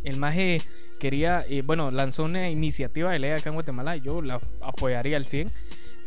[0.05, 0.61] El maje
[0.99, 5.25] quería, eh, bueno, lanzó una iniciativa de ley acá en Guatemala, yo la apoyaría al
[5.25, 5.51] 100,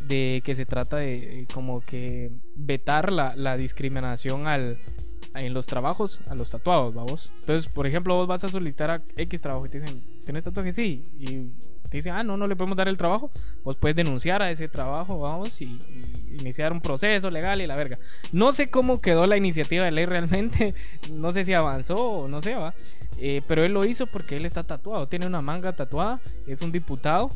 [0.08, 4.78] de que se trata de eh, como que vetar la, la discriminación al,
[5.36, 7.32] en los trabajos a los tatuados, vamos.
[7.42, 10.74] Entonces, por ejemplo, vos vas a solicitar a X trabajo y te dicen, ¿tienes tatuaje?
[10.74, 11.10] Sí.
[11.18, 11.52] Y
[11.90, 13.32] te dicen, ah, no, no le podemos dar el trabajo,
[13.64, 17.76] pues puedes denunciar a ese trabajo, vamos, y, y iniciar un proceso legal y la
[17.76, 18.00] verga.
[18.32, 20.74] No sé cómo quedó la iniciativa de ley realmente,
[21.12, 22.74] no sé si avanzó o no sé, va.
[23.18, 26.72] Eh, pero él lo hizo porque él está tatuado, tiene una manga tatuada, es un
[26.72, 27.30] diputado.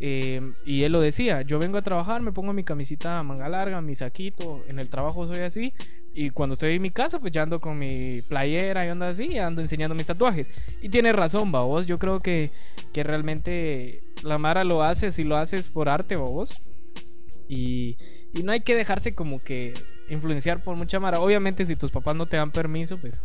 [0.00, 3.80] Eh, y él lo decía, yo vengo a trabajar, me pongo mi camisita manga larga,
[3.80, 5.72] mi saquito, en el trabajo soy así,
[6.14, 9.26] y cuando estoy en mi casa, pues ya ando con mi playera y ando así,
[9.26, 10.48] y ando enseñando mis tatuajes.
[10.80, 12.50] Y tiene razón, vos, yo creo que,
[12.92, 16.56] que realmente la Mara lo hace, si lo haces por arte, vos.
[17.48, 17.96] Y,
[18.32, 19.74] y no hay que dejarse como que
[20.08, 21.18] influenciar por mucha Mara.
[21.18, 23.20] Obviamente, si tus papás no te dan permiso, pues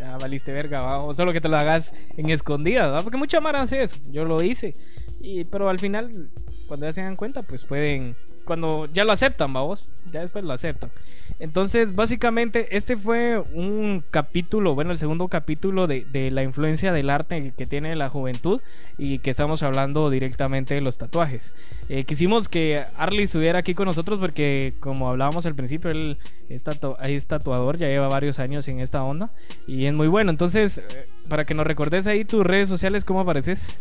[0.00, 1.14] ya valiste verga, ¿va?
[1.14, 3.02] solo que te lo hagas en escondidas, ¿va?
[3.02, 4.72] porque mucha Mara hace eso, yo lo hice,
[5.20, 6.30] y, pero al final,
[6.66, 8.16] cuando ya se dan cuenta, pues pueden,
[8.50, 10.90] cuando ya lo aceptan, vamos, ya después lo aceptan.
[11.38, 17.52] Entonces, básicamente, este fue un capítulo, bueno, el segundo capítulo de, la influencia del arte
[17.56, 18.60] que tiene la juventud
[18.98, 21.54] y que estamos hablando directamente de los tatuajes.
[21.88, 26.64] Eh, quisimos que Arlie estuviera aquí con nosotros porque, como hablábamos al principio, él es,
[27.04, 29.30] es tatuador, ya lleva varios años en esta onda
[29.68, 30.32] y es muy bueno.
[30.32, 33.80] Entonces, eh, para que nos recordes ahí tus redes sociales, ¿cómo apareces?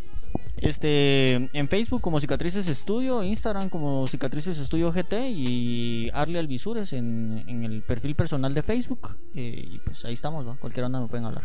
[0.62, 7.44] Este, en Facebook como Cicatrices Estudio, Instagram como Cicatrices Estudio GT y Arle Alvisures en,
[7.48, 9.18] en el perfil personal de Facebook.
[9.36, 10.56] Eh, y pues ahí estamos, ¿va?
[10.56, 11.44] Cualquier onda me pueden hablar.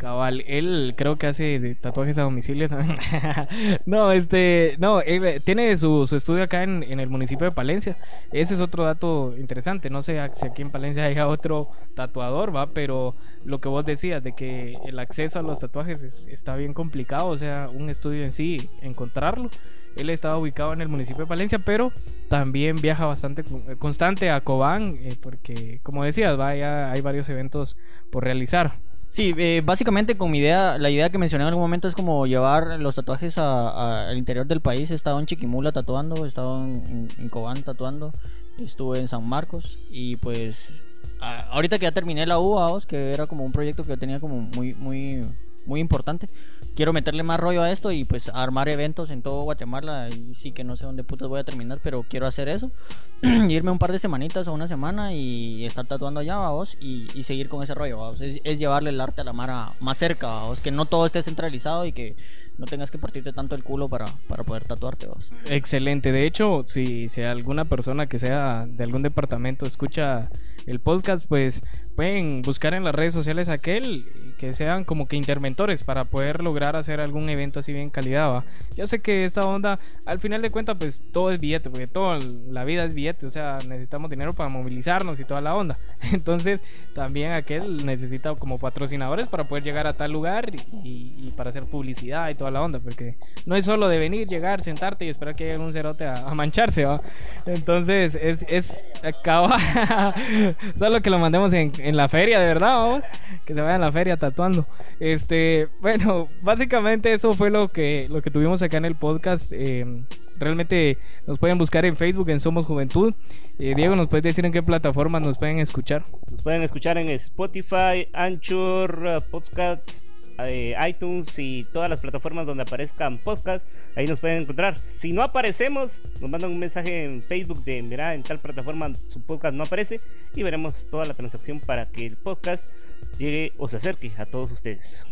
[0.00, 2.68] Cabal, él creo que hace tatuajes a domicilio.
[3.86, 7.52] no, este, no, él eh, tiene su, su estudio acá en, en el municipio de
[7.52, 7.98] Palencia.
[8.32, 9.90] Ese es otro dato interesante.
[9.90, 14.22] No sé si aquí en Palencia haya otro tatuador, va, pero lo que vos decías
[14.22, 18.24] de que el acceso a los tatuajes es- está bien complicado, o sea, un estudio
[18.24, 19.50] en sí, encontrarlo.
[19.96, 21.92] Él estaba ubicado en el municipio de Palencia, pero
[22.28, 27.28] también viaja bastante con- constante a Cobán, eh, porque, como decías, va, ya hay varios
[27.28, 27.76] eventos
[28.10, 28.72] por realizar.
[29.12, 32.26] Sí, eh, básicamente con mi idea, la idea que mencioné en algún momento es como
[32.26, 34.88] llevar los tatuajes a- al interior del país.
[34.92, 38.12] He estado en Chiquimula tatuando, he estado en, en- Cobán tatuando,
[38.58, 40.80] estuve en San Marcos y pues
[41.20, 44.42] ahorita que ya terminé la U, vamos, que era como un proyecto que tenía como
[44.42, 45.24] muy, muy,
[45.66, 46.26] muy importante.
[46.74, 50.08] Quiero meterle más rollo a esto y pues armar eventos en todo Guatemala.
[50.08, 52.70] Y sí que no sé dónde putas voy a terminar, pero quiero hacer eso.
[53.22, 57.24] irme un par de semanitas o una semana y estar tatuando allá, vamos, y, y
[57.24, 58.20] seguir con ese rollo, vamos.
[58.20, 61.22] Es, es llevarle el arte a la mara más cerca, vamos, que no todo esté
[61.22, 62.16] centralizado y que
[62.58, 65.30] no tengas que partirte tanto el culo para, para poder tatuarte, vamos.
[65.46, 66.12] Excelente.
[66.12, 70.30] De hecho, si, si alguna persona que sea de algún departamento escucha
[70.66, 71.62] el podcast, pues
[71.96, 74.06] pueden buscar en las redes sociales aquel
[74.38, 78.32] que sean como que interventores para poder lograr hacer algún evento así bien calidad.
[78.32, 78.44] ¿va?
[78.74, 82.18] Yo sé que esta onda, al final de cuentas, pues todo es billete, porque toda
[82.18, 85.78] la vida es billete, o sea, necesitamos dinero para movilizarnos y toda la onda.
[86.12, 86.62] Entonces,
[86.94, 90.50] también aquel necesita como patrocinadores para poder llegar a tal lugar
[90.82, 94.26] y, y para hacer publicidad y toda la onda, porque no es solo de venir,
[94.26, 97.02] llegar, sentarte y esperar que llegue un cerote a, a mancharse, ¿va?
[97.44, 99.58] Entonces, es, es acaba
[100.76, 103.04] solo que lo mandemos en, en la feria, de verdad, vamos,
[103.44, 104.66] que se vaya a la feria tatuando.
[104.98, 109.52] Este, bueno, básicamente eso fue lo que, lo que tuvimos acá en el podcast.
[109.52, 110.04] eh,
[110.40, 113.14] realmente nos pueden buscar en Facebook, en Somos Juventud.
[113.58, 116.02] Eh, Diego, ¿nos puedes decir en qué plataformas nos pueden escuchar?
[116.30, 120.06] Nos pueden escuchar en Spotify, Anchor, eh, Podcasts,
[120.48, 123.66] eh, iTunes y todas las plataformas donde aparezcan podcasts.
[123.96, 124.78] Ahí nos pueden encontrar.
[124.78, 129.20] Si no aparecemos, nos mandan un mensaje en Facebook de mira, en tal plataforma su
[129.20, 130.00] podcast no aparece
[130.34, 132.70] y veremos toda la transacción para que el podcast
[133.18, 135.06] llegue o se acerque a todos ustedes.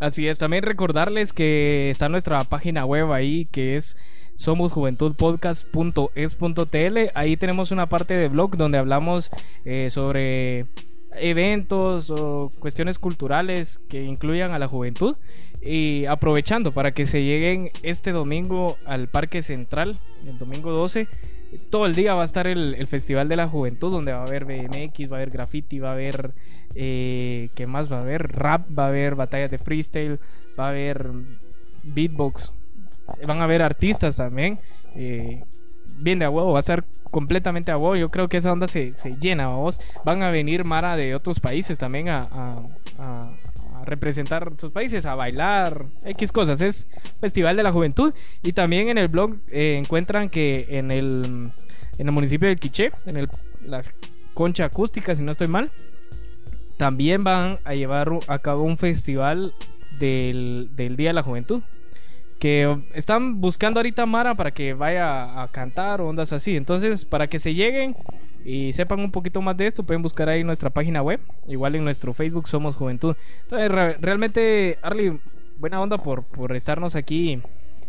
[0.00, 3.96] Así es, también recordarles que está nuestra página web ahí que es
[4.36, 6.98] somosjuventudpodcast.es.tl.
[7.14, 9.32] Ahí tenemos una parte de blog donde hablamos
[9.64, 10.66] eh, sobre
[11.16, 15.16] eventos o cuestiones culturales que incluyan a la juventud.
[15.60, 21.08] Y aprovechando para que se lleguen este domingo al Parque Central, el domingo 12.
[21.70, 24.44] Todo el día va a estar el, Festival de la Juventud, donde va a haber
[24.44, 26.32] BMX, va a haber graffiti, va a haber.
[26.74, 28.30] Eh, ¿Qué más va a haber?
[28.30, 30.20] Rap, va a haber batallas de freestyle,
[30.58, 31.10] va a haber
[31.82, 32.52] beatbox,
[33.26, 34.58] van a haber artistas también.
[34.94, 35.42] eh,
[35.96, 37.96] bien a huevo, va a estar completamente a huevo.
[37.96, 39.80] Yo creo que esa onda se, se llena, vamos.
[40.04, 42.62] Van a venir Mara de otros países también a, a-
[42.98, 43.32] a-
[43.84, 46.60] representar sus países, a bailar, X cosas.
[46.60, 46.88] Es
[47.20, 48.12] Festival de la Juventud.
[48.42, 51.50] Y también en el blog eh, encuentran que en el,
[51.96, 53.28] en el municipio de Quiché, en el,
[53.64, 53.82] la
[54.34, 55.70] concha acústica, si no estoy mal,
[56.76, 59.54] también van a llevar a cabo un festival
[59.98, 61.62] del, del Día de la Juventud
[62.38, 66.56] que están buscando ahorita Mara para que vaya a cantar o ondas así.
[66.56, 67.96] Entonces, para que se lleguen
[68.44, 71.20] y sepan un poquito más de esto, pueden buscar ahí nuestra página web.
[71.48, 73.16] Igual en nuestro Facebook somos Juventud.
[73.42, 75.18] Entonces, re- realmente, Arly,
[75.58, 77.40] buena onda por, por estarnos aquí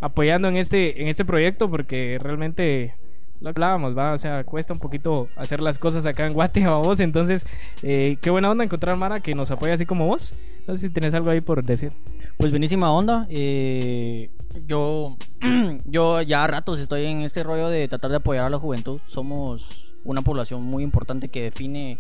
[0.02, 2.96] apoyando en este, en este proyecto porque realmente
[3.42, 6.72] lo hablábamos, va, o sea, cuesta un poquito hacer las cosas acá en Guate a
[6.72, 7.46] vos, entonces,
[7.84, 10.34] eh, qué buena onda encontrar Mara que nos apoya así como vos.
[10.68, 11.92] No sé si tenés algo ahí por decir.
[12.40, 13.28] Pues buenísima onda.
[13.30, 14.30] eh,
[14.66, 15.18] yo,
[15.86, 19.02] yo ya a ratos estoy en este rollo de tratar de apoyar a la juventud.
[19.08, 22.00] Somos una población muy importante que define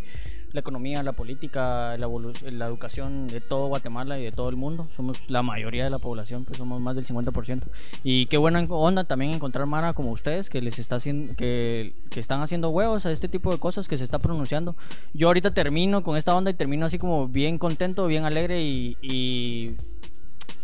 [0.54, 2.08] la economía, la política, la,
[2.52, 4.88] la educación de todo Guatemala y de todo el mundo.
[4.96, 7.64] Somos la mayoría de la población, pues somos más del 50%.
[8.06, 12.22] Y qué buena onda también encontrar Mara como ustedes que les está haciendo, que, que
[12.22, 14.78] están haciendo huevos a este tipo de cosas que se está pronunciando.
[15.14, 18.96] Yo ahorita termino con esta onda y termino así como bien contento, bien alegre y,
[19.02, 19.76] y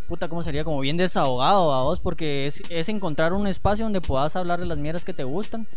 [0.07, 0.63] puta, ¿cómo sería?
[0.63, 4.65] Como bien desahogado a vos, porque es, es encontrar un espacio donde puedas hablar de
[4.65, 5.67] las mierdas que te gustan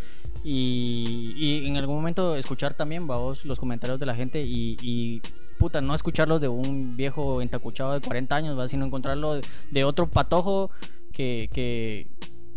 [0.45, 4.76] y, y en algún momento escuchar también, va vos, los comentarios de la gente y,
[4.81, 5.22] y,
[5.59, 10.09] puta, no escucharlos de un viejo entacuchado de 40 años, va, sino encontrarlo de, otro
[10.09, 10.70] patojo
[11.12, 12.07] que, que,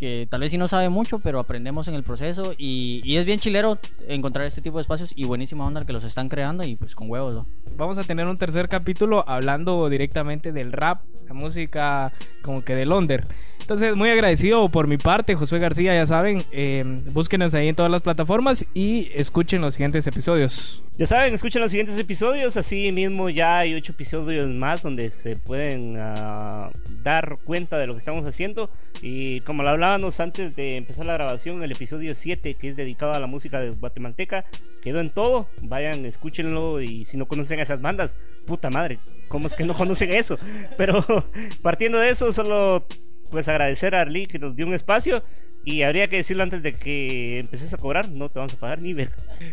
[0.02, 3.38] que tal vez sí no sabe mucho, pero aprendemos en el proceso y, es bien
[3.38, 3.78] chilero
[4.08, 7.08] encontrar este tipo de espacios y buenísima onda que los están creando y pues con
[7.08, 7.45] huevos.
[7.78, 12.91] Vamos a tener un tercer capítulo hablando directamente del rap, la música como que del
[12.91, 13.26] under.
[13.62, 16.84] Entonces, muy agradecido por mi parte, Josué García, ya saben, eh,
[17.14, 20.84] búsquenos ahí en todas las plataformas y escuchen los siguientes episodios.
[20.97, 22.57] Ya saben, escuchen los siguientes episodios.
[22.57, 26.70] Así mismo ya hay ocho episodios más donde se pueden ah,
[27.01, 28.70] dar cuenta de lo que estamos haciendo.
[29.01, 33.14] Y como lo hablábamos antes de empezar la grabación, el episodio 7, que es dedicado
[33.14, 34.45] a la música de guatemalteca,
[34.84, 35.47] quedó en todo.
[35.64, 36.82] Vayan, escúchenlo.
[36.82, 40.38] Y si no conocen a esas bandas, puta madre, ¿cómo es que no conocen eso?
[40.78, 41.03] Pero
[41.64, 42.86] partiendo de eso, solo
[43.32, 45.23] pues agradecer a Arly que nos dio un espacio.
[45.63, 48.82] Y habría que decirlo antes de que empeces a cobrar, no te vamos a pagar
[48.82, 49.09] ni ver.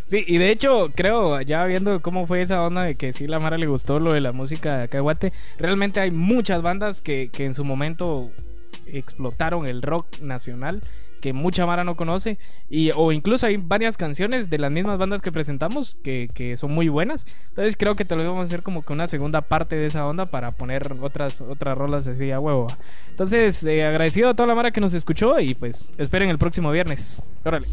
[0.07, 3.39] Sí, y de hecho, creo, ya viendo cómo fue esa onda de que sí la
[3.39, 7.01] Mara le gustó lo de la música de acá de Guate, realmente hay muchas bandas
[7.01, 8.31] que, que en su momento
[8.87, 10.81] explotaron el rock nacional
[11.19, 12.37] que mucha Mara no conoce
[12.69, 16.71] y o incluso hay varias canciones de las mismas bandas que presentamos que, que son
[16.71, 17.25] muy buenas.
[17.49, 20.05] Entonces creo que te lo vamos a hacer como que una segunda parte de esa
[20.05, 22.67] onda para poner otras otras rolas así a huevo.
[23.09, 26.71] Entonces eh, agradecido a toda la Mara que nos escuchó y pues esperen el próximo
[26.71, 27.21] viernes.
[27.43, 27.67] Órale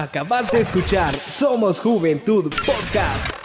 [0.00, 3.39] Acabas de escuchar Somos Juventud Podcast.